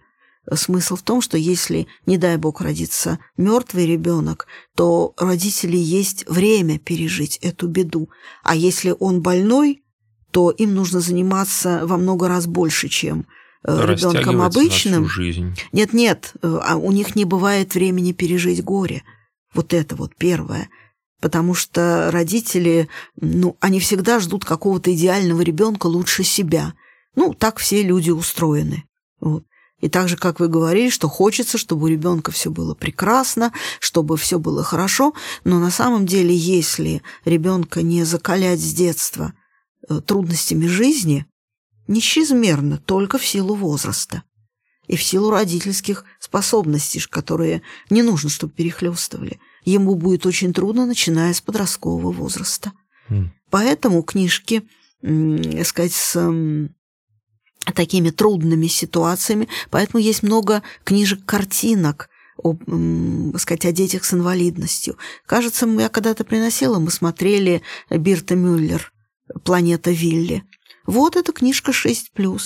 Смысл 0.55 0.95
в 0.95 1.03
том, 1.03 1.21
что 1.21 1.37
если, 1.37 1.89
не 2.07 2.19
дай 2.19 2.37
бог, 2.37 2.61
родится 2.61 3.19
мертвый 3.37 3.87
ребенок, 3.87 4.47
то 4.77 5.13
родители 5.17 5.77
есть 5.77 6.25
время 6.29 6.79
пережить 6.79 7.39
эту 7.39 7.67
беду. 7.67 8.11
А 8.45 8.55
если 8.55 8.95
он 8.99 9.23
больной, 9.23 9.83
то 10.31 10.51
им 10.51 10.75
нужно 10.75 11.01
заниматься 11.01 11.81
во 11.85 11.97
много 11.97 12.29
раз 12.29 12.47
больше, 12.47 12.89
чем 12.89 13.27
э, 13.65 13.87
ребенком 13.87 14.41
обычным. 14.41 15.09
Нет, 15.73 15.93
нет, 15.93 16.33
э, 16.43 16.59
а 16.63 16.77
у 16.77 16.93
них 16.93 17.17
не 17.17 17.25
бывает 17.25 17.75
времени 17.75 18.13
пережить 18.13 18.63
горе. 18.63 19.03
Вот 19.53 19.75
это 19.75 19.97
вот 19.97 20.15
первое. 20.17 20.69
Потому 21.21 21.55
что 21.55 22.11
родители, 22.13 22.89
ну, 23.21 23.57
они 23.61 23.81
всегда 23.81 24.21
ждут 24.21 24.45
какого-то 24.45 24.95
идеального 24.95 25.41
ребенка 25.41 25.87
лучше 25.87 26.23
себя. 26.23 26.75
Ну, 27.17 27.35
так 27.35 27.57
все 27.57 27.83
люди 27.83 28.11
устроены. 28.11 28.85
Вот. 29.19 29.45
И 29.87 29.89
так 29.89 30.09
же, 30.09 30.17
как 30.17 30.41
вы 30.41 30.49
говорили, 30.49 30.91
что 30.91 31.09
хочется, 31.09 31.59
чтобы 31.59 31.85
у 31.85 31.87
ребенка 31.87 32.33
все 32.33 32.51
было 32.51 32.75
прекрасно, 32.75 33.53
чтобы 33.79 34.17
все 34.17 34.41
было 34.41 34.65
хорошо, 34.65 35.15
но 35.45 35.61
на 35.61 35.71
самом 35.71 36.07
деле, 36.07 36.35
если 36.35 37.03
ребенка 37.25 37.83
не 37.83 38.03
закалять 38.03 38.59
с 38.59 38.75
детства 38.75 39.33
э, 39.89 40.01
трудностями 40.05 40.67
жизни, 40.67 41.25
несчезмерно 41.87 42.79
только 42.79 43.17
в 43.17 43.25
силу 43.25 43.55
возраста 43.55 44.25
и 44.89 44.97
в 44.97 45.05
силу 45.05 45.31
родительских 45.31 46.05
способностей, 46.19 47.01
которые 47.09 47.63
не 47.89 48.03
нужно, 48.03 48.29
чтобы 48.29 48.55
перехлестывали, 48.55 49.39
ему 49.65 49.95
будет 49.95 50.27
очень 50.27 50.53
трудно, 50.53 50.85
начиная 50.85 51.33
с 51.33 51.41
подросткового 51.41 52.11
возраста. 52.11 52.73
Mm. 53.09 53.29
Поэтому 53.51 54.03
книжки, 54.03 54.65
сказать, 55.63 55.93
с 55.93 56.17
такими 57.75 58.11
трудными 58.11 58.67
ситуациями, 58.67 59.49
поэтому 59.71 60.03
есть 60.03 60.23
много 60.23 60.63
книжек-картинок, 60.85 62.09
о, 62.43 62.55
сказать, 63.39 63.65
о 63.65 63.73
детях 63.73 64.05
с 64.05 64.15
инвалидностью. 64.15 64.97
Кажется, 65.27 65.67
я 65.67 65.89
когда-то 65.89 66.25
приносила, 66.25 66.79
мы 66.79 66.91
смотрели 66.91 67.63
Бирта 67.91 68.37
Мюллер 68.37 68.93
«Планета 69.45 69.91
Вилли». 69.91 70.45
Вот 70.87 71.17
эта 71.17 71.33
книжка 71.33 71.73
6+. 71.73 72.41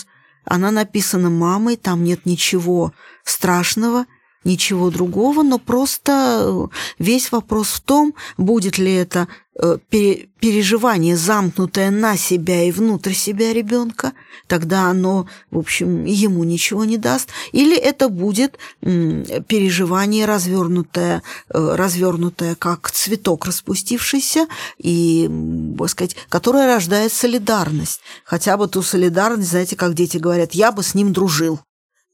Она 0.45 0.71
написана 0.71 1.29
мамой, 1.29 1.77
там 1.77 2.05
нет 2.05 2.25
ничего 2.25 2.93
страшного– 3.25 4.07
ничего 4.45 4.91
другого, 4.91 5.43
но 5.43 5.59
просто 5.59 6.43
э, 6.43 6.67
весь 6.99 7.31
вопрос 7.33 7.69
в 7.69 7.81
том, 7.81 8.15
будет 8.39 8.79
ли 8.79 8.93
это 8.93 9.29
э, 9.61 9.77
переживание, 9.91 11.17
замкнутое 11.17 11.91
на 11.91 12.17
себя 12.17 12.65
и 12.65 12.73
внутрь 12.73 13.13
себя 13.13 13.53
ребенка, 13.53 14.13
тогда 14.47 14.85
оно, 14.85 15.27
в 15.51 15.59
общем, 15.59 16.05
ему 16.05 16.45
ничего 16.45 16.85
не 16.85 16.97
даст, 16.97 17.29
или 17.53 17.77
это 17.77 18.09
будет 18.09 18.59
переживание 18.81 20.25
развернутое, 20.25 21.23
э, 21.51 21.75
развернутое 21.77 22.55
как 22.55 22.91
цветок 22.91 23.45
распустившийся, 23.45 24.47
и, 24.79 25.31
так 25.79 25.91
сказать, 25.91 26.17
которое 26.31 26.67
рождает 26.67 27.13
солидарность. 27.13 28.01
Хотя 28.25 28.57
бы 28.57 28.69
ту 28.69 28.83
солидарность, 28.83 29.51
знаете, 29.51 29.77
как 29.77 29.93
дети 29.93 30.17
говорят, 30.17 30.55
я 30.55 30.73
бы 30.73 30.83
с 30.83 30.95
ним 30.95 31.13
дружил. 31.13 31.61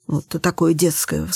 Вот 0.07 0.29
такое 0.29 0.75
детское, 0.75 1.27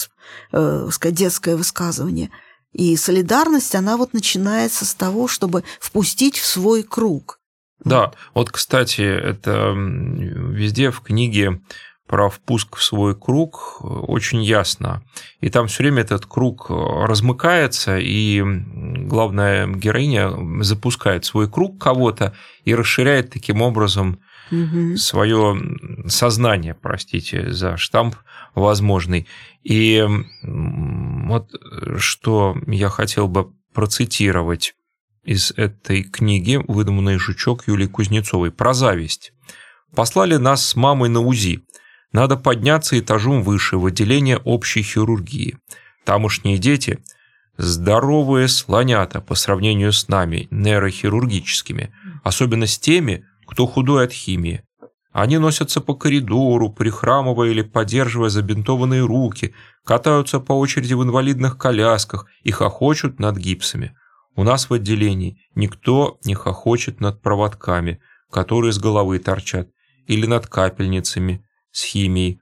э, 0.53 0.89
сказать, 0.91 1.17
детское 1.17 1.57
высказывание. 1.57 2.31
И 2.73 2.97
солидарность, 2.97 3.75
она 3.75 3.97
вот 3.97 4.13
начинается 4.13 4.85
с 4.85 4.95
того, 4.95 5.27
чтобы 5.27 5.65
впустить 5.81 6.39
в 6.39 6.47
свой 6.47 6.83
круг. 6.83 7.41
Да, 7.85 8.13
вот, 8.35 8.51
кстати, 8.51 9.01
это 9.01 9.73
везде 9.75 10.91
в 10.91 11.01
книге 11.01 11.61
про 12.07 12.29
впуск 12.29 12.77
в 12.77 12.83
свой 12.83 13.15
круг 13.15 13.79
очень 13.81 14.43
ясно. 14.43 15.03
И 15.41 15.49
там 15.49 15.69
все 15.69 15.85
время 15.85 16.03
этот 16.03 16.27
круг 16.27 16.67
размыкается, 16.69 17.99
и 17.99 18.43
главная 18.43 19.69
героиня 19.69 20.63
запускает 20.63 21.25
свой 21.25 21.49
круг 21.49 21.81
кого-то 21.81 22.35
и 22.65 22.75
расширяет 22.75 23.31
таким 23.31 23.63
образом 23.63 24.19
угу. 24.51 24.97
свое 24.97 25.61
сознание, 26.07 26.75
простите 26.75 27.53
за 27.53 27.77
штамп 27.77 28.17
возможный. 28.55 29.27
И 29.63 30.05
вот 30.43 31.51
что 31.99 32.57
я 32.67 32.89
хотел 32.89 33.29
бы 33.29 33.53
процитировать 33.73 34.75
из 35.23 35.53
этой 35.53 36.03
книги, 36.03 36.59
выдуманной 36.67 37.19
«Жучок» 37.19 37.69
Юлии 37.69 37.87
Кузнецовой, 37.87 38.51
про 38.51 38.75
зависть. 38.75 39.33
«Послали 39.95 40.37
нас 40.37 40.67
с 40.67 40.77
мамой 40.77 41.09
на 41.09 41.21
УЗИ. 41.21 41.63
Надо 42.13 42.37
подняться 42.37 42.99
этажом 42.99 43.43
выше, 43.43 43.77
в 43.77 43.87
отделение 43.87 44.39
общей 44.39 44.83
хирургии. 44.83 45.59
Тамошние 46.05 46.59
дети– 46.59 46.99
здоровые 47.61 48.49
слонята 48.49 49.21
по 49.21 49.35
сравнению 49.35 49.93
с 49.93 50.09
нами, 50.09 50.49
нейрохирургическими, 50.51 51.93
особенно 52.25 52.67
с 52.67 52.79
теми, 52.79 53.27
кто 53.51 53.67
худой 53.67 54.05
от 54.05 54.13
химии. 54.13 54.63
Они 55.13 55.39
носятся 55.39 55.81
по 55.81 55.95
коридору, 55.95 56.71
прихрамывая 56.71 57.51
или 57.51 57.63
поддерживая 57.63 58.29
забинтованные 58.29 59.05
руки, 59.05 59.55
катаются 59.85 60.39
по 60.39 60.53
очереди 60.53 60.95
в 60.95 61.03
инвалидных 61.03 61.59
колясках 61.59 62.27
и 62.43 62.53
хохочут 62.53 63.19
над 63.19 63.37
гипсами. 63.37 63.97
У 64.37 64.45
нас 64.45 64.71
в 64.71 64.73
отделении 64.73 65.41
никто 65.57 66.19
не 66.25 66.35
хохочет 66.35 67.01
над 67.01 67.21
проводками, 67.21 68.01
которые 68.31 68.73
с 68.73 68.79
головы 68.79 69.19
торчат, 69.19 69.69
или 70.07 70.27
над 70.27 70.47
капельницами 70.47 71.45
с 71.73 71.83
химией. 71.83 72.41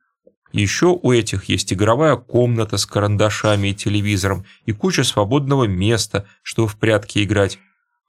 Еще 0.53 0.89
у 0.89 1.11
этих 1.11 1.45
есть 1.45 1.73
игровая 1.73 2.17
комната 2.17 2.77
с 2.77 2.85
карандашами 2.85 3.69
и 3.69 3.75
телевизором 3.75 4.45
и 4.67 4.73
куча 4.73 5.05
свободного 5.05 5.65
места, 5.65 6.27
чтобы 6.43 6.69
в 6.69 6.77
прятки 6.77 7.25
играть. 7.25 7.59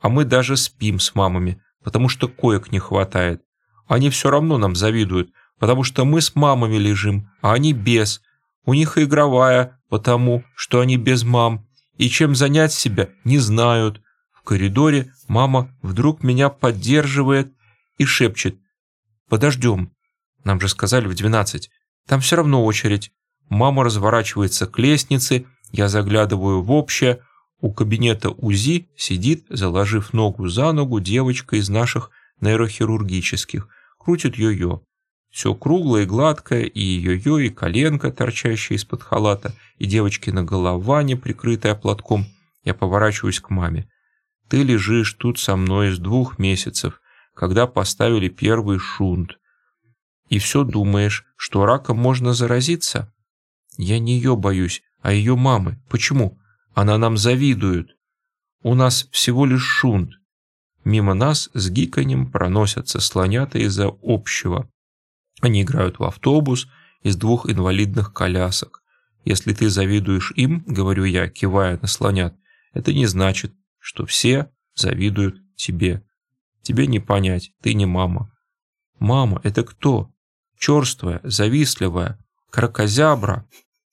А 0.01 0.09
мы 0.09 0.25
даже 0.25 0.57
спим 0.57 0.99
с 0.99 1.15
мамами, 1.15 1.61
потому 1.89 2.07
что 2.07 2.27
коек 2.27 2.71
не 2.71 2.77
хватает. 2.77 3.41
Они 3.87 4.11
все 4.11 4.29
равно 4.29 4.59
нам 4.59 4.75
завидуют, 4.75 5.31
потому 5.57 5.83
что 5.83 6.05
мы 6.05 6.21
с 6.21 6.35
мамами 6.35 6.75
лежим, 6.77 7.31
а 7.41 7.53
они 7.53 7.73
без. 7.73 8.21
У 8.63 8.75
них 8.75 8.99
игровая, 8.99 9.79
потому 9.89 10.43
что 10.55 10.81
они 10.81 10.97
без 10.97 11.23
мам. 11.23 11.67
И 11.97 12.07
чем 12.07 12.35
занять 12.35 12.73
себя, 12.73 13.09
не 13.23 13.39
знают. 13.39 14.03
В 14.35 14.43
коридоре 14.43 15.11
мама 15.27 15.75
вдруг 15.81 16.21
меня 16.21 16.49
поддерживает 16.49 17.51
и 17.97 18.05
шепчет. 18.05 18.59
«Подождем. 19.27 19.91
Нам 20.43 20.61
же 20.61 20.69
сказали 20.69 21.07
в 21.07 21.15
двенадцать. 21.15 21.71
Там 22.07 22.21
все 22.21 22.35
равно 22.35 22.63
очередь. 22.63 23.11
Мама 23.49 23.83
разворачивается 23.83 24.67
к 24.67 24.77
лестнице, 24.77 25.47
я 25.71 25.87
заглядываю 25.87 26.61
в 26.61 26.71
общее, 26.71 27.23
у 27.61 27.73
кабинета 27.73 28.29
УЗИ 28.29 28.89
сидит, 28.95 29.45
заложив 29.49 30.13
ногу 30.13 30.47
за 30.47 30.71
ногу, 30.71 30.99
девочка 30.99 31.57
из 31.57 31.69
наших 31.69 32.11
нейрохирургических. 32.41 33.67
Крутит 33.97 34.37
йо-йо. 34.37 34.81
Все 35.29 35.53
круглое 35.53 36.03
и 36.03 36.05
гладкое, 36.05 36.63
и 36.63 36.81
йо-йо, 36.81 37.39
и 37.39 37.49
коленка, 37.49 38.11
торчащая 38.11 38.77
из-под 38.77 39.03
халата, 39.03 39.53
и 39.77 39.85
девочкина 39.85 40.43
голова, 40.43 41.03
не 41.03 41.15
прикрытая 41.15 41.75
платком. 41.75 42.25
Я 42.63 42.73
поворачиваюсь 42.73 43.39
к 43.39 43.49
маме. 43.49 43.89
Ты 44.47 44.63
лежишь 44.63 45.13
тут 45.13 45.37
со 45.37 45.55
мной 45.55 45.91
с 45.91 45.99
двух 45.99 46.39
месяцев, 46.39 47.01
когда 47.35 47.67
поставили 47.67 48.29
первый 48.29 48.79
шунт. 48.79 49.37
И 50.29 50.39
все 50.39 50.63
думаешь, 50.63 51.25
что 51.35 51.65
раком 51.65 51.97
можно 51.97 52.33
заразиться? 52.33 53.13
Я 53.77 53.99
не 53.99 54.15
ее 54.15 54.35
боюсь, 54.35 54.81
а 55.01 55.13
ее 55.13 55.35
мамы. 55.35 55.81
Почему? 55.89 56.39
Она 56.79 56.97
нам 56.97 57.17
завидует. 57.17 57.97
У 58.63 58.73
нас 58.73 59.09
всего 59.11 59.45
лишь 59.45 59.65
шунт. 59.65 60.11
Мимо 60.85 61.13
нас 61.13 61.49
с 61.53 61.69
гиканьем 61.69 62.31
проносятся 62.31 63.01
слонята 63.01 63.59
из-за 63.59 63.91
общего. 64.01 64.71
Они 65.41 65.63
играют 65.63 65.99
в 65.99 66.05
автобус 66.05 66.69
из 67.03 67.17
двух 67.17 67.49
инвалидных 67.49 68.13
колясок. 68.13 68.81
Если 69.25 69.53
ты 69.53 69.69
завидуешь 69.69 70.31
им, 70.37 70.63
говорю 70.65 71.03
я, 71.03 71.27
кивая 71.27 71.77
на 71.81 71.87
слонят, 71.89 72.33
это 72.71 72.93
не 72.93 73.07
значит, 73.07 73.53
что 73.77 74.05
все 74.05 74.49
завидуют 74.73 75.35
тебе. 75.57 76.05
Тебе 76.61 76.87
не 76.87 77.01
понять, 77.01 77.51
ты 77.61 77.73
не 77.73 77.87
мама. 77.87 78.31
Мама– 78.99 79.41
это 79.43 79.65
кто? 79.65 80.13
Черствая, 80.57 81.19
завистливая, 81.25 82.17
кракозябра. 82.49 83.45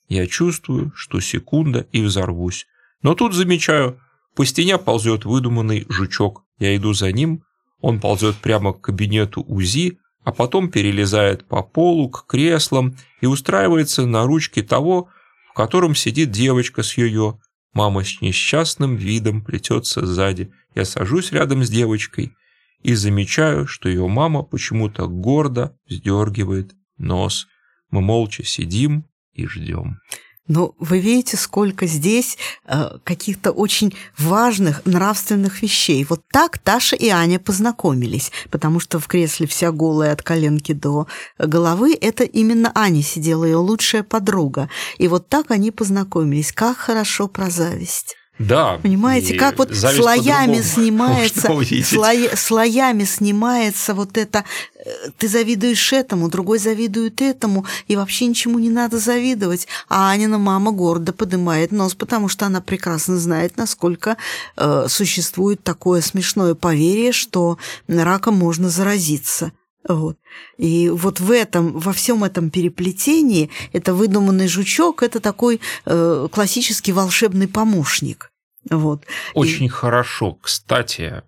Я 0.06 0.28
чувствую, 0.28 0.92
что 0.94 1.18
секунда 1.18 1.80
и 1.90 2.00
взорвусь. 2.00 2.68
Но 3.02 3.14
тут 3.14 3.34
замечаю, 3.34 4.00
по 4.34 4.44
стене 4.44 4.78
ползет 4.78 5.24
выдуманный 5.24 5.86
жучок. 5.88 6.44
Я 6.58 6.76
иду 6.76 6.92
за 6.92 7.12
ним, 7.12 7.42
он 7.80 8.00
ползет 8.00 8.36
прямо 8.36 8.72
к 8.72 8.80
кабинету 8.80 9.42
УЗИ, 9.42 9.98
а 10.24 10.32
потом 10.32 10.70
перелезает 10.70 11.46
по 11.46 11.62
полу 11.62 12.10
к 12.10 12.26
креслам 12.26 12.96
и 13.20 13.26
устраивается 13.26 14.06
на 14.06 14.24
ручке 14.24 14.62
того, 14.62 15.08
в 15.48 15.54
котором 15.54 15.94
сидит 15.94 16.30
девочка 16.30 16.82
с 16.82 16.98
йо-йо. 16.98 17.38
Мама 17.72 18.04
с 18.04 18.20
несчастным 18.20 18.96
видом 18.96 19.42
плетется 19.42 20.04
сзади. 20.04 20.50
Я 20.74 20.84
сажусь 20.84 21.30
рядом 21.32 21.62
с 21.62 21.70
девочкой 21.70 22.34
и 22.82 22.94
замечаю, 22.94 23.66
что 23.66 23.88
ее 23.88 24.08
мама 24.08 24.42
почему-то 24.42 25.06
гордо 25.06 25.78
вздергивает 25.88 26.74
нос. 26.98 27.46
Мы 27.90 28.00
молча 28.00 28.44
сидим 28.44 29.04
и 29.32 29.46
ждем. 29.46 30.00
Но 30.48 30.74
вы 30.78 31.00
видите, 31.00 31.36
сколько 31.36 31.86
здесь 31.86 32.38
э, 32.64 32.98
каких-то 33.04 33.50
очень 33.50 33.94
важных 34.18 34.84
нравственных 34.86 35.62
вещей. 35.62 36.06
Вот 36.08 36.22
так 36.30 36.58
Таша 36.58 36.96
и 36.96 37.08
Аня 37.08 37.38
познакомились, 37.38 38.30
потому 38.50 38.80
что 38.80 38.98
в 38.98 39.06
кресле 39.06 39.46
вся 39.46 39.72
голая 39.72 40.12
от 40.12 40.22
коленки 40.22 40.72
до 40.72 41.06
головы, 41.38 41.96
это 42.00 42.24
именно 42.24 42.70
Аня 42.74 43.02
сидела, 43.02 43.44
ее 43.44 43.56
лучшая 43.56 44.02
подруга. 44.02 44.68
И 44.98 45.08
вот 45.08 45.28
так 45.28 45.50
они 45.50 45.70
познакомились. 45.70 46.52
Как 46.52 46.76
хорошо 46.76 47.28
про 47.28 47.50
зависть. 47.50 48.16
Да. 48.38 48.78
Понимаете, 48.82 49.34
как 49.34 49.58
вот 49.58 49.74
слоями 49.74 50.60
снимается, 50.62 51.48
слоя, 51.84 52.36
слоями 52.36 53.04
снимается 53.04 53.94
вот 53.94 54.18
это, 54.18 54.44
э, 54.74 55.10
ты 55.16 55.28
завидуешь 55.28 55.92
этому, 55.92 56.28
другой 56.28 56.58
завидует 56.58 57.22
этому, 57.22 57.64
и 57.88 57.96
вообще 57.96 58.26
ничему 58.26 58.58
не 58.58 58.68
надо 58.68 58.98
завидовать. 58.98 59.66
А 59.88 60.10
Анина 60.10 60.36
мама 60.38 60.70
гордо 60.70 61.12
поднимает 61.14 61.72
нос, 61.72 61.94
потому 61.94 62.28
что 62.28 62.44
она 62.44 62.60
прекрасно 62.60 63.16
знает, 63.18 63.56
насколько 63.56 64.18
э, 64.56 64.86
существует 64.88 65.62
такое 65.62 66.02
смешное 66.02 66.54
поверье, 66.54 67.12
что 67.12 67.58
раком 67.88 68.34
можно 68.34 68.68
заразиться. 68.68 69.52
Вот. 69.88 70.18
И 70.58 70.88
вот 70.88 71.20
в 71.20 71.30
этом, 71.30 71.78
во 71.78 71.92
всем 71.92 72.24
этом 72.24 72.50
переплетении, 72.50 73.50
это 73.72 73.94
выдуманный 73.94 74.48
жучок, 74.48 75.02
это 75.02 75.20
такой 75.20 75.60
э, 75.84 76.28
классический 76.30 76.92
волшебный 76.92 77.48
помощник. 77.48 78.32
Вот. 78.68 79.04
Очень 79.34 79.66
И... 79.66 79.68
хорошо. 79.68 80.38
Кстати, 80.42 81.22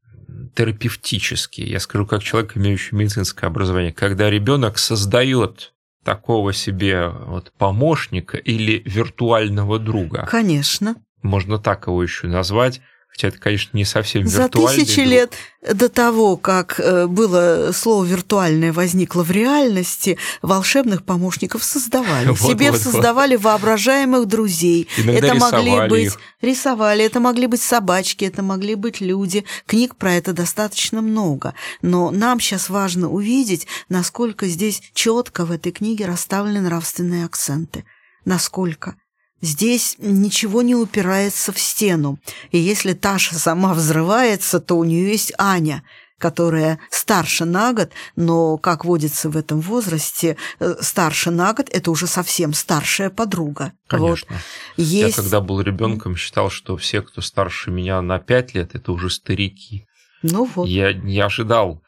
терапевтически, 0.55 1.61
я 1.61 1.79
скажу, 1.79 2.07
как 2.07 2.23
человек, 2.23 2.57
имеющий 2.57 2.97
медицинское 2.97 3.47
образование, 3.47 3.93
когда 3.93 4.29
ребенок 4.29 4.79
создает 4.79 5.73
такого 6.05 6.53
себе 6.53 7.09
вот 7.09 7.53
помощника 7.59 8.39
или 8.39 8.83
виртуального 8.85 9.79
друга. 9.79 10.27
Конечно. 10.31 10.97
Можно 11.23 11.59
так 11.59 11.87
его 11.87 12.03
еще 12.03 12.29
назвать 12.29 12.81
Хотя 13.19 13.29
это, 13.29 13.39
конечно, 13.39 13.77
не 13.77 13.85
совсем 13.85 14.29
За 14.29 14.49
тысячи 14.49 15.03
друг. 15.03 15.09
лет 15.09 15.33
до 15.75 15.89
того, 15.89 16.37
как 16.37 16.79
э, 16.79 17.09
было 17.09 17.73
слово 17.75 18.05
«виртуальное» 18.05 18.73
возникло 18.73 19.25
в 19.25 19.33
реальности, 19.33 20.19
волшебных 20.41 21.03
помощников 21.05 21.65
создавали. 21.65 22.29
Вот, 22.39 22.53
Себе 22.53 22.71
вот, 22.71 22.81
создавали 22.81 23.35
вот. 23.35 23.45
воображаемых 23.47 24.27
друзей. 24.27 24.87
Иногда 24.97 25.27
это 25.27 25.35
могли 25.35 25.89
быть 25.89 26.05
их. 26.05 26.21
рисовали, 26.41 27.05
это 27.05 27.19
могли 27.19 27.49
быть 27.49 27.61
собачки, 27.61 28.25
это 28.25 28.45
могли 28.45 28.77
быть 28.77 29.01
люди. 29.01 29.45
Книг 29.67 29.97
про 29.97 30.15
это 30.15 30.33
достаточно 30.33 31.03
много. 31.03 31.55
Но 31.83 32.13
нам 32.13 32.39
сейчас 32.39 32.69
важно 32.69 33.11
увидеть, 33.11 33.67
насколько 33.89 34.47
здесь 34.47 34.81
четко 34.95 35.45
в 35.45 35.51
этой 35.51 35.73
книге 35.73 36.07
расставлены 36.07 36.61
нравственные 36.61 37.25
акценты. 37.25 37.85
Насколько. 38.25 38.95
Здесь 39.41 39.97
ничего 39.99 40.63
не 40.63 40.75
упирается 40.75 41.53
в 41.53 41.59
стену. 41.59 42.19
И 42.51 42.59
если 42.59 42.93
Таша 42.93 43.37
сама 43.37 43.75
взрывается, 43.75 44.61
то 44.61 44.77
у 44.77 44.85
нее 44.85 45.11
есть 45.11 45.33
Аня, 45.39 45.85
которая 46.19 46.81
старше 46.91 47.45
на 47.45 47.73
год, 47.73 47.91
но, 48.17 48.59
как 48.59 48.85
водится 48.85 49.31
в 49.31 49.37
этом 49.37 49.61
возрасте, 49.61 50.37
э, 50.59 50.75
старше 50.81 51.31
на 51.31 51.53
год– 51.55 51.69
это 51.73 51.91
уже 51.91 52.07
совсем 52.09 52.53
старшая 52.53 53.11
подруга. 53.11 53.73
Конечно. 53.87 54.35
Вот. 54.35 54.43
Есть... 54.77 55.17
Я 55.17 55.23
когда 55.23 55.41
был 55.41 55.61
ребенком, 55.61 56.17
считал, 56.17 56.51
что 56.51 56.77
все, 56.77 57.03
кто 57.03 57.21
старше 57.21 57.71
меня 57.71 58.03
на 58.03 58.19
5 58.19 58.55
лет, 58.55 58.75
это 58.75 58.91
уже 58.91 59.11
старики. 59.11 59.87
Ну 60.23 60.51
вот. 60.53 60.67
Я 60.67 60.93
не 60.93 61.21
ожидал 61.21 61.81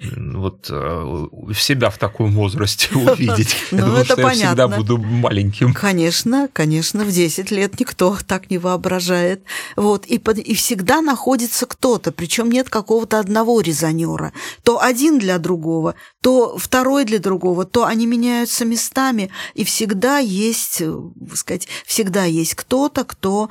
вот 0.00 0.68
э, 0.70 1.16
себя 1.54 1.90
в 1.90 1.98
таком 1.98 2.32
возрасте 2.32 2.88
увидеть. 2.94 3.54
Ну, 3.70 3.78
думал, 3.78 3.96
это 3.96 4.12
что 4.12 4.20
я 4.22 4.30
всегда 4.30 4.68
буду 4.68 4.96
маленьким. 4.98 5.74
Конечно, 5.74 6.48
конечно, 6.52 7.04
в 7.04 7.10
10 7.10 7.50
лет 7.50 7.78
никто 7.78 8.16
так 8.26 8.50
не 8.50 8.58
воображает. 8.58 9.42
Вот, 9.76 10.06
и, 10.06 10.16
и 10.16 10.54
всегда 10.54 11.02
находится 11.02 11.66
кто-то, 11.66 12.12
причем 12.12 12.50
нет 12.50 12.70
какого-то 12.70 13.18
одного 13.18 13.60
резонера. 13.60 14.32
То 14.62 14.80
один 14.80 15.18
для 15.18 15.38
другого, 15.38 15.94
то 16.22 16.56
второй 16.56 17.04
для 17.04 17.18
другого, 17.18 17.64
то 17.64 17.84
они 17.84 18.06
меняются 18.06 18.64
местами, 18.64 19.30
и 19.54 19.64
всегда 19.64 20.18
есть, 20.18 20.80
э, 20.80 20.94
сказать, 21.34 21.68
всегда 21.84 22.24
есть 22.24 22.54
кто-то, 22.54 23.04
кто 23.04 23.50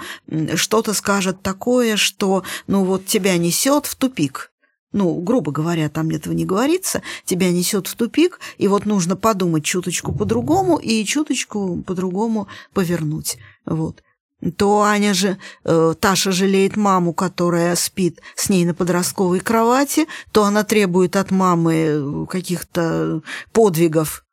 что-то 0.56 0.93
скажет 0.93 1.41
такое, 1.43 1.95
что, 1.95 2.43
ну 2.68 2.84
вот, 2.84 3.06
тебя 3.06 3.38
несет 3.38 3.86
в 3.86 3.95
тупик 3.95 4.52
ну, 4.92 5.20
грубо 5.22 5.52
говоря, 5.52 5.90
там 5.90 6.10
этого 6.10 6.34
не 6.34 6.46
говорится, 6.46 7.02
тебя 7.26 7.52
несет 7.52 7.88
в 7.88 7.96
тупик, 7.96 8.40
и 8.58 8.68
вот 8.68 8.86
нужно 8.86 9.16
подумать 9.16 9.64
чуточку 9.64 10.14
по-другому 10.14 10.78
и 10.78 11.04
чуточку 11.06 11.84
по-другому 11.86 12.48
повернуть. 12.74 13.38
Вот. 13.66 14.04
То 14.58 14.82
Аня 14.84 15.14
же, 15.14 15.38
э, 15.66 15.94
Таша 16.00 16.32
жалеет 16.32 16.78
маму, 16.78 17.14
которая 17.14 17.76
спит 17.76 18.22
с 18.36 18.50
ней 18.50 18.64
на 18.64 18.74
подростковой 18.74 19.42
кровати, 19.42 20.08
то 20.32 20.46
она 20.46 20.64
требует 20.64 21.18
от 21.18 21.30
мамы 21.30 21.74
э, 21.74 22.26
каких-то 22.30 23.22
подвигов 23.52 24.24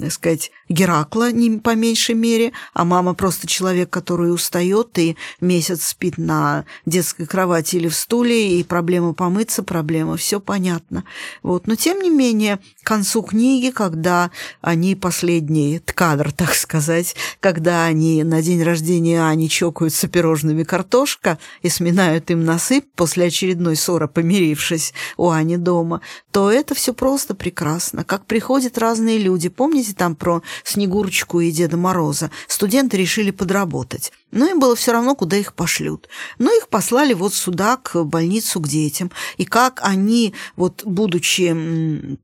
так 0.00 0.10
сказать, 0.10 0.50
Геракла, 0.68 1.30
не 1.30 1.58
по 1.58 1.74
меньшей 1.74 2.14
мере, 2.14 2.52
а 2.72 2.84
мама 2.84 3.12
просто 3.12 3.46
человек, 3.46 3.90
который 3.90 4.32
устает 4.32 4.98
и 4.98 5.16
месяц 5.40 5.88
спит 5.88 6.16
на 6.16 6.64
детской 6.86 7.26
кровати 7.26 7.76
или 7.76 7.88
в 7.88 7.94
стуле, 7.94 8.58
и 8.58 8.64
проблема 8.64 9.12
помыться, 9.12 9.62
проблема, 9.62 10.16
все 10.16 10.40
понятно. 10.40 11.04
Вот. 11.42 11.66
Но 11.66 11.74
тем 11.74 12.00
не 12.00 12.08
менее, 12.08 12.60
к 12.82 12.86
концу 12.86 13.22
книги, 13.22 13.70
когда 13.70 14.30
они 14.62 14.94
последний 14.94 15.80
кадр, 15.94 16.32
так 16.36 16.54
сказать, 16.54 17.14
когда 17.40 17.84
они 17.84 18.24
на 18.24 18.40
день 18.40 18.62
рождения 18.62 19.22
Ани 19.26 19.48
чокаются 19.48 20.08
пирожными 20.08 20.62
картошка 20.62 21.38
и 21.60 21.68
сминают 21.68 22.30
им 22.30 22.44
насыпь 22.44 22.86
после 22.96 23.26
очередной 23.26 23.76
ссоры, 23.76 24.08
помирившись 24.08 24.94
у 25.16 25.30
Ани 25.30 25.58
дома, 25.58 26.00
то 26.30 26.50
это 26.50 26.74
все 26.74 26.94
просто 26.94 27.34
прекрасно. 27.34 28.04
Как 28.04 28.26
приходят 28.26 28.78
разные 28.78 29.18
люди, 29.18 29.41
люди. 29.42 29.48
Помните 29.48 29.94
там 29.94 30.14
про 30.14 30.42
Снегурочку 30.64 31.40
и 31.40 31.50
Деда 31.50 31.76
Мороза? 31.76 32.30
Студенты 32.46 32.96
решили 32.96 33.30
подработать. 33.30 34.12
Но 34.30 34.46
им 34.46 34.60
было 34.60 34.76
все 34.76 34.92
равно, 34.92 35.14
куда 35.14 35.36
их 35.36 35.54
пошлют. 35.54 36.08
Но 36.38 36.50
их 36.52 36.68
послали 36.68 37.14
вот 37.14 37.34
сюда, 37.34 37.76
к 37.76 38.04
больницу, 38.04 38.60
к 38.60 38.68
детям. 38.68 39.10
И 39.36 39.44
как 39.44 39.80
они, 39.82 40.34
вот 40.56 40.82
будучи 40.84 42.18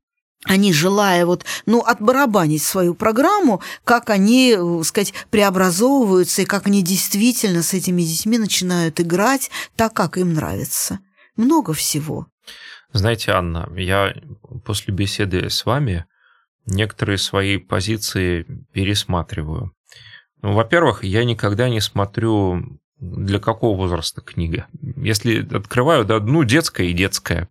они, 0.45 0.71
желая 0.71 1.25
вот, 1.25 1.43
ну, 1.65 1.81
отбарабанить 1.81 2.63
свою 2.63 2.93
программу, 2.95 3.61
как 3.83 4.09
они, 4.09 4.55
э, 4.57 4.83
сказать, 4.83 5.13
преобразовываются 5.29 6.43
и 6.43 6.45
как 6.45 6.65
они 6.67 6.81
действительно 6.81 7.61
с 7.61 7.73
этими 7.73 8.03
детьми 8.03 8.37
начинают 8.37 9.01
играть 9.01 9.51
так, 9.75 9.93
как 9.93 10.17
им 10.17 10.33
нравится. 10.33 10.99
Много 11.35 11.73
всего. 11.73 12.27
Знаете, 12.93 13.31
Анна, 13.31 13.69
я 13.75 14.15
после 14.63 14.93
беседы 14.93 15.49
с 15.49 15.65
вами 15.65 16.05
некоторые 16.69 17.17
свои 17.17 17.57
позиции 17.57 18.45
пересматриваю. 18.71 19.73
Ну, 20.41 20.53
во-первых, 20.53 21.03
я 21.03 21.25
никогда 21.25 21.69
не 21.69 21.81
смотрю, 21.81 22.79
для 22.99 23.39
какого 23.39 23.77
возраста 23.77 24.21
книга. 24.21 24.67
Если 24.97 25.45
открываю, 25.55 26.05
да, 26.05 26.19
ну, 26.19 26.43
детская 26.43 26.87
и 26.87 26.93
детская. 26.93 27.49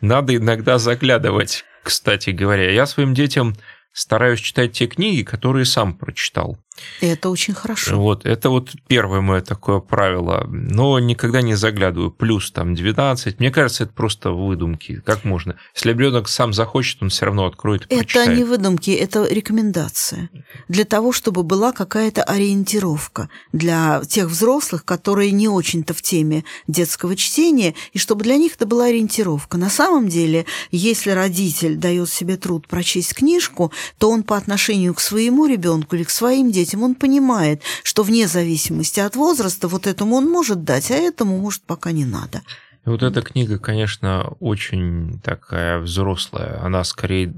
Надо 0.00 0.36
иногда 0.36 0.78
заглядывать, 0.78 1.64
кстати 1.82 2.30
говоря. 2.30 2.70
Я 2.70 2.86
своим 2.86 3.14
детям 3.14 3.54
стараюсь 3.92 4.40
читать 4.40 4.72
те 4.72 4.86
книги, 4.86 5.22
которые 5.22 5.64
сам 5.64 5.94
прочитал. 5.94 6.58
И 7.00 7.06
это 7.06 7.30
очень 7.30 7.54
хорошо. 7.54 7.96
Вот, 7.98 8.26
это 8.26 8.50
вот 8.50 8.70
первое 8.88 9.20
мое 9.20 9.40
такое 9.40 9.78
правило. 9.80 10.44
Но 10.48 10.98
никогда 10.98 11.40
не 11.40 11.54
заглядываю. 11.54 12.10
Плюс 12.10 12.50
там 12.50 12.74
12. 12.74 13.38
Мне 13.38 13.50
кажется, 13.50 13.84
это 13.84 13.92
просто 13.92 14.30
выдумки. 14.30 15.00
Как 15.04 15.24
можно? 15.24 15.56
Если 15.74 15.90
ребенок 15.90 16.28
сам 16.28 16.52
захочет, 16.52 17.02
он 17.02 17.10
все 17.10 17.26
равно 17.26 17.46
откроет 17.46 17.82
и 17.82 17.94
Это 17.94 17.96
прочитает. 17.98 18.38
не 18.38 18.44
выдумки, 18.44 18.90
это 18.90 19.26
рекомендация. 19.28 20.30
Для 20.68 20.84
того, 20.84 21.12
чтобы 21.12 21.42
была 21.44 21.72
какая-то 21.72 22.22
ориентировка 22.24 23.28
для 23.52 24.02
тех 24.08 24.26
взрослых, 24.26 24.84
которые 24.84 25.30
не 25.30 25.48
очень-то 25.48 25.94
в 25.94 26.02
теме 26.02 26.44
детского 26.66 27.14
чтения, 27.14 27.74
и 27.92 27.98
чтобы 27.98 28.24
для 28.24 28.36
них 28.36 28.54
это 28.56 28.66
была 28.66 28.86
ориентировка. 28.86 29.58
На 29.58 29.70
самом 29.70 30.08
деле, 30.08 30.44
если 30.72 31.10
родитель 31.10 31.76
дает 31.76 32.10
себе 32.10 32.36
труд 32.36 32.66
прочесть 32.66 33.14
книжку, 33.14 33.72
то 33.98 34.10
он 34.10 34.24
по 34.24 34.36
отношению 34.36 34.94
к 34.94 35.00
своему 35.00 35.46
ребенку 35.46 35.94
или 35.94 36.02
к 36.02 36.10
своим 36.10 36.50
детям 36.50 36.63
детям, 36.64 36.82
он 36.82 36.94
понимает, 36.94 37.62
что 37.82 38.02
вне 38.02 38.26
зависимости 38.26 39.00
от 39.00 39.16
возраста 39.16 39.68
вот 39.68 39.86
этому 39.86 40.16
он 40.16 40.30
может 40.30 40.64
дать, 40.64 40.90
а 40.90 40.94
этому, 40.94 41.38
может, 41.38 41.62
пока 41.62 41.92
не 41.92 42.04
надо. 42.04 42.42
И 42.86 42.90
вот 42.90 43.02
эта 43.02 43.22
книга, 43.22 43.58
конечно, 43.58 44.34
очень 44.40 45.20
такая 45.20 45.78
взрослая. 45.78 46.60
Она 46.62 46.84
скорее, 46.84 47.32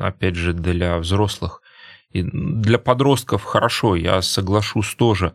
опять 0.00 0.36
же, 0.36 0.52
для 0.52 0.98
взрослых. 0.98 1.62
И 2.12 2.22
для 2.22 2.78
подростков 2.78 3.44
хорошо, 3.44 3.96
я 3.96 4.20
соглашусь 4.20 4.94
тоже. 4.94 5.32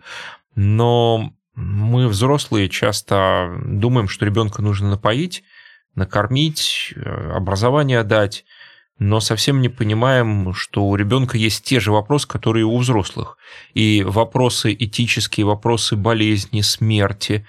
Но 0.55 1.33
мы, 1.55 2.07
взрослые, 2.07 2.69
часто 2.69 3.57
думаем, 3.65 4.07
что 4.07 4.25
ребенка 4.25 4.61
нужно 4.61 4.89
напоить, 4.89 5.43
накормить, 5.95 6.93
э, 6.95 7.31
образование 7.31 8.03
дать 8.03 8.45
но 8.97 9.19
совсем 9.19 9.61
не 9.61 9.69
понимаем, 9.69 10.53
что 10.53 10.85
у 10.85 10.95
ребенка 10.95 11.37
есть 11.37 11.63
те 11.65 11.79
же 11.79 11.91
вопросы, 11.91 12.27
которые 12.27 12.65
у 12.65 12.77
взрослых. 12.77 13.37
И 13.73 14.03
вопросы 14.03 14.73
этические, 14.73 15.45
вопросы 15.45 15.95
болезни, 15.95 16.61
смерти, 16.61 17.45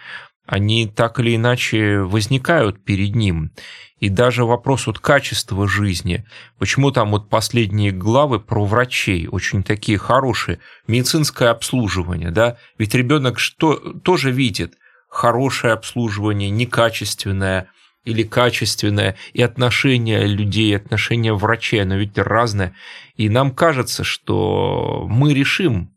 они 0.47 0.87
так 0.87 1.19
или 1.21 1.37
иначе 1.37 2.01
возникают 2.01 2.85
перед 2.85 3.15
ним. 3.15 3.53
И 3.99 4.09
даже 4.09 4.45
вопрос 4.45 4.87
вот 4.87 4.99
качества 4.99 5.67
жизни. 5.67 6.27
Почему 6.59 6.91
там 6.91 7.13
вот 7.13 7.31
последние 7.31 7.93
главы 7.93 8.41
про 8.41 8.65
врачей, 8.65 9.27
очень 9.27 9.63
такие 9.63 9.99
хорошие, 9.99 10.61
медицинское 10.87 11.49
обслуживание, 11.49 12.31
да? 12.31 12.59
Ведь 12.79 12.95
ребенок 12.95 13.39
что 13.39 13.75
тоже 13.75 14.31
видит 14.31 14.75
хорошее 15.09 15.73
обслуживание, 15.73 16.51
некачественное, 16.51 17.71
или 18.07 18.23
качественное, 18.23 19.17
и 19.35 19.43
отношение 19.43 20.27
людей, 20.27 20.77
отношение 20.77 21.35
врачей, 21.35 21.83
оно 21.83 21.97
ведь 21.97 22.17
разное. 22.17 22.73
И 23.17 23.29
нам 23.29 23.51
кажется, 23.51 24.05
что 24.05 25.07
мы 25.11 25.35
решим, 25.35 25.93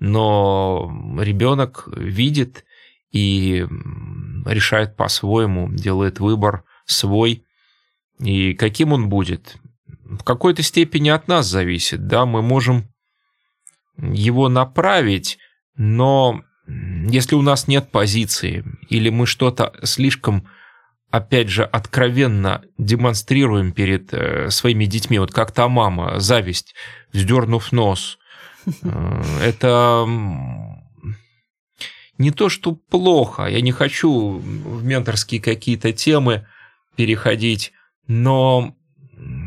но 0.00 0.92
ребенок 1.20 1.88
видит 1.96 2.64
и 3.12 3.64
решает 4.44 4.96
по-своему, 4.96 5.72
делает 5.72 6.18
выбор 6.18 6.64
свой. 6.84 7.44
И 8.18 8.54
каким 8.54 8.92
он 8.92 9.08
будет, 9.08 9.56
в 10.04 10.24
какой-то 10.24 10.62
степени 10.62 11.10
от 11.10 11.28
нас 11.28 11.46
зависит. 11.46 12.08
Да, 12.08 12.26
мы 12.26 12.42
можем 12.42 12.88
его 13.96 14.48
направить, 14.48 15.38
но 15.76 16.42
если 16.66 17.36
у 17.36 17.42
нас 17.42 17.68
нет 17.68 17.92
позиции, 17.92 18.64
или 18.88 19.10
мы 19.10 19.26
что-то 19.26 19.72
слишком 19.84 20.48
опять 21.12 21.50
же, 21.50 21.64
откровенно 21.64 22.62
демонстрируем 22.78 23.72
перед 23.72 24.12
э, 24.12 24.50
своими 24.50 24.86
детьми, 24.86 25.18
вот 25.18 25.30
как 25.30 25.52
та 25.52 25.68
мама, 25.68 26.18
зависть 26.18 26.74
вздернув 27.12 27.70
нос. 27.70 28.18
Э, 28.82 29.22
это 29.42 30.06
не 32.16 32.30
то, 32.30 32.48
что 32.48 32.72
плохо, 32.72 33.46
я 33.46 33.60
не 33.60 33.72
хочу 33.72 34.38
в 34.38 34.84
менторские 34.84 35.40
какие-то 35.40 35.92
темы 35.92 36.46
переходить, 36.96 37.72
но 38.06 38.76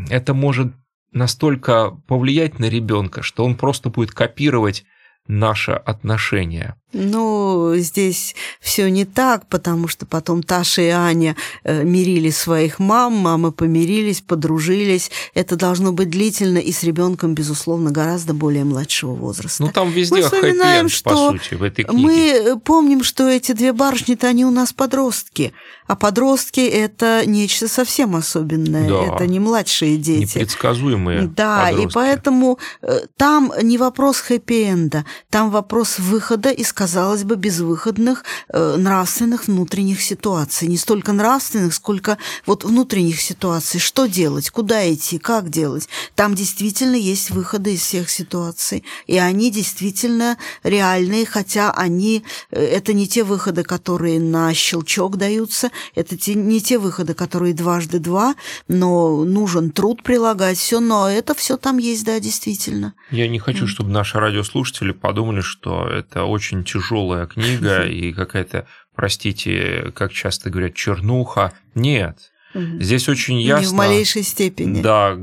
это 0.10 0.34
может 0.34 0.74
настолько 1.14 1.92
повлиять 2.08 2.60
на 2.60 2.66
ребенка, 2.66 3.24
что 3.24 3.46
он 3.46 3.56
просто 3.56 3.90
будет 3.90 4.12
копировать 4.12 4.84
наше 5.28 5.72
отношение. 5.72 6.76
Ну, 6.98 7.74
здесь 7.76 8.36
все 8.62 8.90
не 8.90 9.04
так, 9.04 9.48
потому 9.48 9.90
что 9.90 10.06
потом 10.06 10.42
Таша 10.42 10.82
и 10.82 10.88
Аня 10.88 11.36
э, 11.66 11.84
мирили 11.84 12.30
своих 12.30 12.80
мам, 12.80 13.14
мамы 13.14 13.52
помирились, 13.52 14.22
подружились. 14.22 15.12
Это 15.34 15.58
должно 15.58 15.92
быть 15.92 16.10
длительно 16.10 16.58
и 16.58 16.72
с 16.72 16.84
ребенком, 16.84 17.36
безусловно, 17.36 17.92
гораздо 17.92 18.34
более 18.34 18.64
младшего 18.64 19.14
возраста. 19.14 19.64
Ну, 19.64 19.72
там 19.74 19.92
везде 19.92 20.16
мы 20.16 20.22
вспоминаем, 20.22 20.88
что 20.88 21.10
по 21.10 21.38
сути, 21.40 21.56
в 21.56 21.64
этой 21.64 21.84
книге. 21.84 22.02
Мы 22.02 22.60
помним, 22.64 23.04
что 23.04 23.28
эти 23.28 23.52
две 23.52 23.74
барышни-то 23.74 24.28
они 24.28 24.46
у 24.46 24.52
нас 24.52 24.72
подростки, 24.72 25.52
а 25.88 25.98
подростки– 25.98 26.60
это 26.62 27.24
нечто 27.26 27.68
совсем 27.68 28.16
особенное. 28.16 28.88
Да. 28.88 29.16
Это 29.16 29.28
не 29.28 29.40
младшие 29.40 29.98
дети. 29.98 30.38
Непредсказуемые 30.38 31.24
Да, 31.28 31.66
подростки. 31.66 31.90
и 31.90 31.94
поэтому 31.94 32.60
э, 32.82 33.00
там 33.18 33.52
не 33.62 33.78
вопрос 33.78 34.22
хэппи-энда, 34.22 35.04
там 35.30 35.52
вопрос 35.52 36.00
выхода 36.00 36.50
из 36.52 36.72
казалось 36.86 37.24
бы, 37.24 37.36
безвыходных 37.36 38.24
э, 38.50 38.76
нравственных 38.78 39.48
внутренних 39.48 40.02
ситуаций. 40.02 40.68
Не 40.68 40.78
столько 40.78 41.14
нравственных, 41.14 41.74
сколько 41.74 42.20
вот 42.46 42.64
внутренних 42.64 43.22
ситуаций. 43.22 43.80
Что 43.80 44.06
делать, 44.06 44.52
куда 44.52 44.94
идти, 44.94 45.18
как 45.18 45.50
делать. 45.50 45.90
Там 46.14 46.36
действительно 46.36 46.94
есть 46.94 47.32
выходы 47.32 47.74
из 47.74 47.82
всех 47.82 48.12
ситуаций. 48.12 48.84
И 49.08 49.18
они 49.18 49.50
действительно 49.50 50.38
реальные, 50.62 51.26
хотя 51.26 51.72
они, 51.72 52.24
э, 52.52 52.64
это 52.64 52.94
не 52.94 53.08
те 53.08 53.24
выходы, 53.24 53.64
которые 53.64 54.20
на 54.20 54.54
щелчок 54.54 55.18
даются, 55.18 55.72
это 55.96 56.16
те, 56.16 56.36
не 56.36 56.62
те 56.62 56.78
выходы, 56.78 57.16
которые 57.16 57.56
дважды 57.56 57.98
два, 57.98 58.36
но 58.68 59.26
нужен 59.26 59.72
труд 59.72 60.04
прилагать, 60.04 60.60
все, 60.60 60.80
но 60.80 61.10
это 61.10 61.34
все 61.34 61.58
там 61.58 61.80
есть, 61.80 62.06
да, 62.06 62.20
действительно. 62.20 62.94
Я 63.10 63.28
не 63.28 63.40
хочу, 63.40 63.66
чтобы 63.66 63.90
наши 63.90 64.20
радиослушатели 64.20 64.92
подумали, 64.92 65.42
что 65.42 65.88
это 65.88 66.26
очень 66.26 66.64
тяжелая 66.76 67.26
книга 67.26 67.86
и 67.86 68.12
какая-то, 68.12 68.68
простите, 68.96 69.92
как 69.96 70.12
часто 70.12 70.50
говорят, 70.50 70.76
чернуха. 70.76 71.54
Нет. 71.74 72.32
Здесь 72.54 73.10
очень 73.10 73.42
ясно... 73.42 73.66
Не 73.66 73.72
в 73.72 73.74
малейшей 73.74 74.24
степени. 74.24 74.82
Да, 74.82 75.18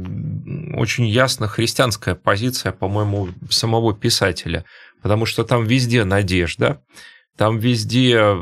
очень 0.77 1.07
ясно 1.07 1.49
христианская 1.49 2.15
позиция, 2.15 2.73
по-моему, 2.73 3.29
самого 3.51 3.95
писателя, 3.95 4.65
потому 5.03 5.25
что 5.27 5.45
там 5.45 5.65
везде 5.65 6.05
надежда, 6.05 6.83
там 7.37 7.59
везде 7.59 8.37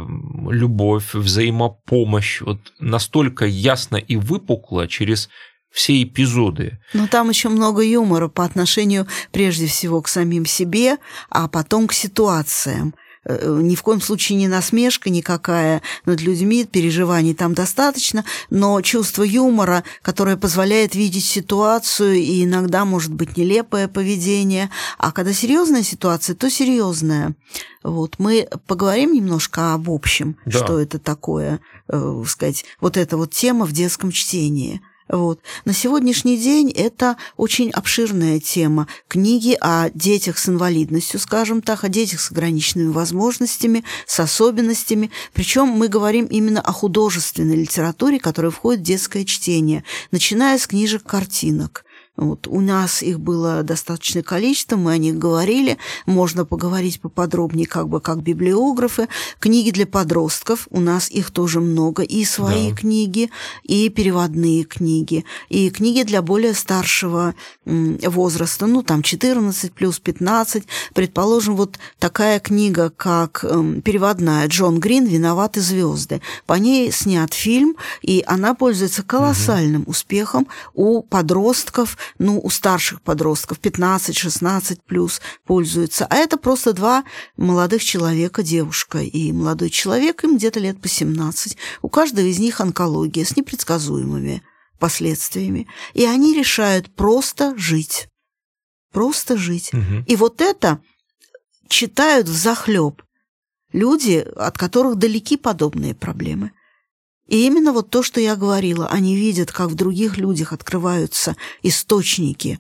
любовь, 0.49 1.15
взаимопомощь, 1.15 2.41
вот 2.41 2.59
настолько 2.81 3.47
ясно 3.47 3.97
и 3.97 4.17
выпукло 4.17 4.89
через 4.89 5.29
все 5.71 6.03
эпизоды. 6.03 6.79
Но 6.93 7.07
там 7.07 7.29
еще 7.29 7.49
много 7.49 7.83
юмора 7.83 8.29
по 8.29 8.45
отношению 8.45 9.07
прежде 9.33 9.67
всего 9.67 10.03
к 10.03 10.09
самим 10.09 10.47
себе, 10.47 10.99
а 11.29 11.49
потом 11.49 11.87
к 11.87 11.93
ситуациям. 11.93 12.95
Э, 13.25 13.59
ни 13.61 13.75
в 13.75 13.83
коем 13.83 14.01
случае 14.01 14.39
не 14.39 14.49
насмешка 14.49 15.11
никакая 15.11 15.83
над 16.07 16.21
людьми, 16.23 16.65
переживаний 16.65 17.35
там 17.35 17.55
достаточно, 17.55 18.25
но 18.49 18.81
чувство 18.81 19.23
юмора, 19.23 19.85
которое 20.03 20.37
позволяет 20.37 20.95
видеть 20.95 21.25
ситуацию 21.25 22.15
и 22.15 22.45
иногда 22.45 22.85
может 22.85 23.13
быть 23.13 23.37
нелепое 23.37 23.89
поведение, 23.89 24.71
а 24.99 25.13
когда 25.13 25.33
серьезная 25.33 25.83
ситуация, 25.83 26.35
то 26.35 26.49
серьезная. 26.49 27.35
Вот 27.83 28.19
мы 28.19 28.49
поговорим 28.67 29.13
немножко 29.13 29.75
об 29.75 29.91
общем, 29.91 30.37
да. 30.47 30.65
что 30.65 30.81
это 30.81 30.99
такое, 30.99 31.61
э, 31.89 32.25
сказать, 32.27 32.65
вот 32.81 32.97
эта 32.97 33.17
вот 33.17 33.33
тема 33.33 33.67
в 33.67 33.73
детском 33.73 34.13
чтении. 34.13 34.81
Вот. 35.11 35.41
На 35.65 35.75
сегодняшний 35.75 36.39
день 36.39 36.71
это 36.71 37.17
очень 37.37 37.71
обширная 37.71 38.39
тема. 38.39 38.87
Книги 39.09 39.57
о 39.61 39.91
детях 39.91 40.39
с 40.39 40.49
инвалидностью, 40.49 41.19
скажем 41.19 41.63
так, 41.63 41.83
о 41.83 41.89
детях 41.89 42.21
с 42.21 42.31
ограниченными 42.31 42.93
возможностями, 42.93 43.85
с 44.07 44.21
особенностями. 44.21 45.11
Причем 45.33 45.67
мы 45.67 45.89
говорим 45.89 46.27
именно 46.27 46.61
о 46.61 46.73
художественной 46.73 47.57
литературе, 47.57 48.21
которая 48.21 48.53
входит 48.53 48.83
в 48.83 48.85
детское 48.85 49.25
чтение, 49.25 49.83
начиная 50.13 50.59
с 50.59 50.69
книжек-картинок. 50.69 51.85
Вот. 52.21 52.47
У 52.49 52.61
нас 52.61 53.03
их 53.03 53.19
было 53.19 53.63
достаточное 53.63 54.23
количество, 54.23 54.77
мы 54.77 54.93
о 54.93 54.99
них 54.99 55.17
говорили. 55.17 55.79
Можно 56.05 56.45
поговорить 56.45 57.01
поподробнее, 57.01 57.67
как 57.67 57.89
бы 57.89 58.03
как 58.03 58.23
библиографы. 58.23 59.09
Книги 59.39 59.71
для 59.71 59.87
подростков, 59.87 60.69
у 60.69 60.81
нас 60.81 61.11
их 61.11 61.31
тоже 61.31 61.61
много. 61.61 62.03
И 62.03 62.27
свои 62.27 62.73
да. 62.73 62.77
книги, 62.77 63.31
и 63.63 63.89
переводные 63.89 64.65
книги, 64.65 65.25
и 65.49 65.71
книги 65.71 66.03
для 66.03 66.21
более 66.21 66.53
старшего 66.53 67.35
возраста, 67.65 68.67
ну, 68.67 68.83
там 68.83 69.03
14 69.03 69.73
плюс 69.73 69.99
15. 69.99 70.65
Предположим, 70.93 71.57
вот 71.57 71.79
такая 71.99 72.39
книга, 72.39 72.91
как 72.91 73.45
эм, 73.45 73.81
переводная 73.81 74.47
Джон 74.47 74.79
Грин 74.79 75.07
«Виноваты 75.07 75.63
звезды». 75.63 76.21
По 76.45 76.55
ней 76.55 76.93
снят 76.93 77.33
фильм, 77.33 77.77
и 78.03 78.23
она 78.27 78.53
пользуется 78.53 79.03
колоссальным 79.03 79.85
успехом 79.87 80.47
у 80.75 81.01
подростков, 81.01 81.97
ну, 82.19 82.41
у 82.41 82.51
старших 82.51 83.03
подростков 83.03 83.59
15-16 83.61 84.81
плюс 84.87 85.21
пользуются. 85.45 86.07
А 86.07 86.17
это 86.17 86.37
просто 86.37 86.73
два 86.73 87.05
молодых 87.37 87.83
человека, 87.85 88.43
девушка 88.43 88.99
и 88.99 89.33
молодой 89.33 89.71
человек, 89.71 90.25
им 90.25 90.37
где-то 90.37 90.61
лет 90.61 90.81
по 90.81 90.89
17. 90.89 91.57
У 91.83 91.89
каждого 91.89 92.27
из 92.27 92.39
них 92.39 92.61
онкология 92.61 93.25
с 93.25 93.37
непредсказуемыми 93.37 94.43
последствиями. 94.79 95.69
И 95.95 96.05
они 96.05 96.35
решают 96.35 96.95
просто 96.95 97.57
жить. 97.57 98.09
Просто 98.93 99.37
жить. 99.37 99.73
Угу. 99.73 100.05
И 100.07 100.17
вот 100.17 100.41
это 100.41 100.81
читают 101.69 102.29
в 102.29 102.37
захлеб 102.37 103.03
люди, 103.73 104.27
от 104.37 104.59
которых 104.59 104.97
далеки 104.97 105.37
подобные 105.37 105.95
проблемы. 105.95 106.53
И 107.31 107.47
именно 107.47 107.73
вот 107.73 107.91
то, 107.91 108.03
что 108.03 108.21
я 108.21 108.35
говорила, 108.35 108.89
они 108.89 109.15
видят, 109.15 109.53
как 109.53 109.71
в 109.71 109.77
других 109.77 110.19
людях 110.19 110.53
открываются 110.53 111.37
источники 111.63 112.59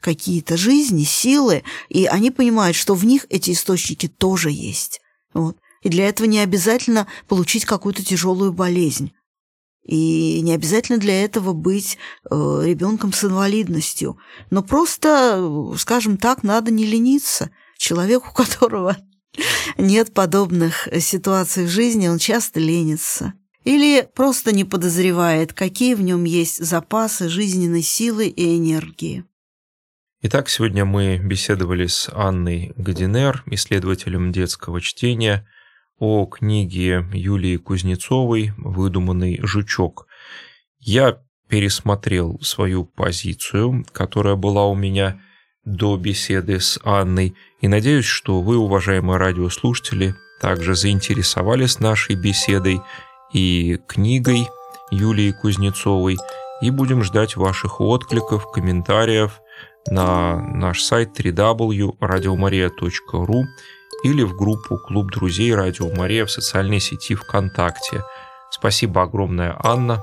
какие-то 0.00 0.56
жизни, 0.56 1.02
силы, 1.02 1.64
и 1.88 2.06
они 2.06 2.30
понимают, 2.30 2.76
что 2.76 2.94
в 2.94 3.04
них 3.04 3.26
эти 3.28 3.50
источники 3.50 4.06
тоже 4.06 4.52
есть. 4.52 5.00
Вот. 5.32 5.56
И 5.82 5.88
для 5.88 6.08
этого 6.08 6.28
не 6.28 6.38
обязательно 6.38 7.08
получить 7.26 7.64
какую-то 7.64 8.04
тяжелую 8.04 8.52
болезнь. 8.52 9.12
И 9.82 10.40
не 10.42 10.52
обязательно 10.52 10.98
для 10.98 11.24
этого 11.24 11.52
быть 11.52 11.98
э, 12.30 12.62
ребенком 12.64 13.12
с 13.12 13.24
инвалидностью. 13.24 14.16
Но 14.50 14.62
просто, 14.62 15.74
скажем 15.76 16.18
так, 16.18 16.44
надо 16.44 16.70
не 16.70 16.86
лениться. 16.86 17.50
Человек, 17.78 18.28
у 18.30 18.32
которого 18.32 18.96
нет 19.76 20.14
подобных 20.14 20.86
ситуаций 21.00 21.64
в 21.64 21.68
жизни, 21.68 22.06
он 22.06 22.18
часто 22.18 22.60
ленится. 22.60 23.34
Или 23.64 24.06
просто 24.14 24.54
не 24.54 24.64
подозревает, 24.64 25.52
какие 25.52 25.94
в 25.94 26.02
нем 26.02 26.24
есть 26.24 26.62
запасы 26.62 27.28
жизненной 27.28 27.82
силы 27.82 28.28
и 28.28 28.58
энергии. 28.58 29.24
Итак, 30.20 30.48
сегодня 30.48 30.84
мы 30.84 31.18
беседовали 31.18 31.86
с 31.86 32.10
Анной 32.12 32.72
Гадинер, 32.76 33.42
исследователем 33.46 34.32
детского 34.32 34.80
чтения, 34.80 35.46
о 35.98 36.26
книге 36.26 37.06
Юлии 37.12 37.56
Кузнецовой 37.56 38.52
«Выдуманный 38.56 39.38
жучок». 39.42 40.06
Я 40.78 41.18
пересмотрел 41.48 42.40
свою 42.40 42.84
позицию, 42.84 43.86
которая 43.92 44.34
была 44.34 44.66
у 44.66 44.74
меня 44.74 45.20
до 45.64 45.96
беседы 45.96 46.60
с 46.60 46.78
Анной, 46.82 47.34
и 47.60 47.68
надеюсь, 47.68 48.04
что 48.04 48.40
вы, 48.42 48.56
уважаемые 48.56 49.18
радиослушатели, 49.18 50.14
также 50.40 50.74
заинтересовались 50.74 51.80
нашей 51.80 52.16
беседой 52.16 52.80
и 53.34 53.78
книгой 53.86 54.48
Юлии 54.90 55.32
Кузнецовой. 55.32 56.16
И 56.62 56.70
будем 56.70 57.02
ждать 57.02 57.36
ваших 57.36 57.80
откликов, 57.80 58.50
комментариев 58.50 59.42
на 59.88 60.40
наш 60.40 60.82
сайт 60.82 61.10
www.radiomaria.ru 61.18 63.42
или 64.04 64.22
в 64.22 64.36
группу 64.36 64.78
«Клуб 64.78 65.10
друзей 65.10 65.54
Радио 65.54 65.94
Мария» 65.94 66.24
в 66.24 66.30
социальной 66.30 66.80
сети 66.80 67.14
ВКонтакте. 67.14 68.02
Спасибо 68.50 69.02
огромное, 69.02 69.54
Анна. 69.62 70.02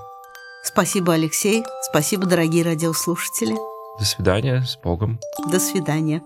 Спасибо, 0.63 1.13
Алексей. 1.13 1.63
Спасибо, 1.89 2.25
дорогие 2.25 2.63
радиослушатели. 2.63 3.55
До 3.97 4.05
свидания. 4.05 4.63
С 4.63 4.77
Богом. 4.77 5.19
До 5.51 5.59
свидания. 5.59 6.21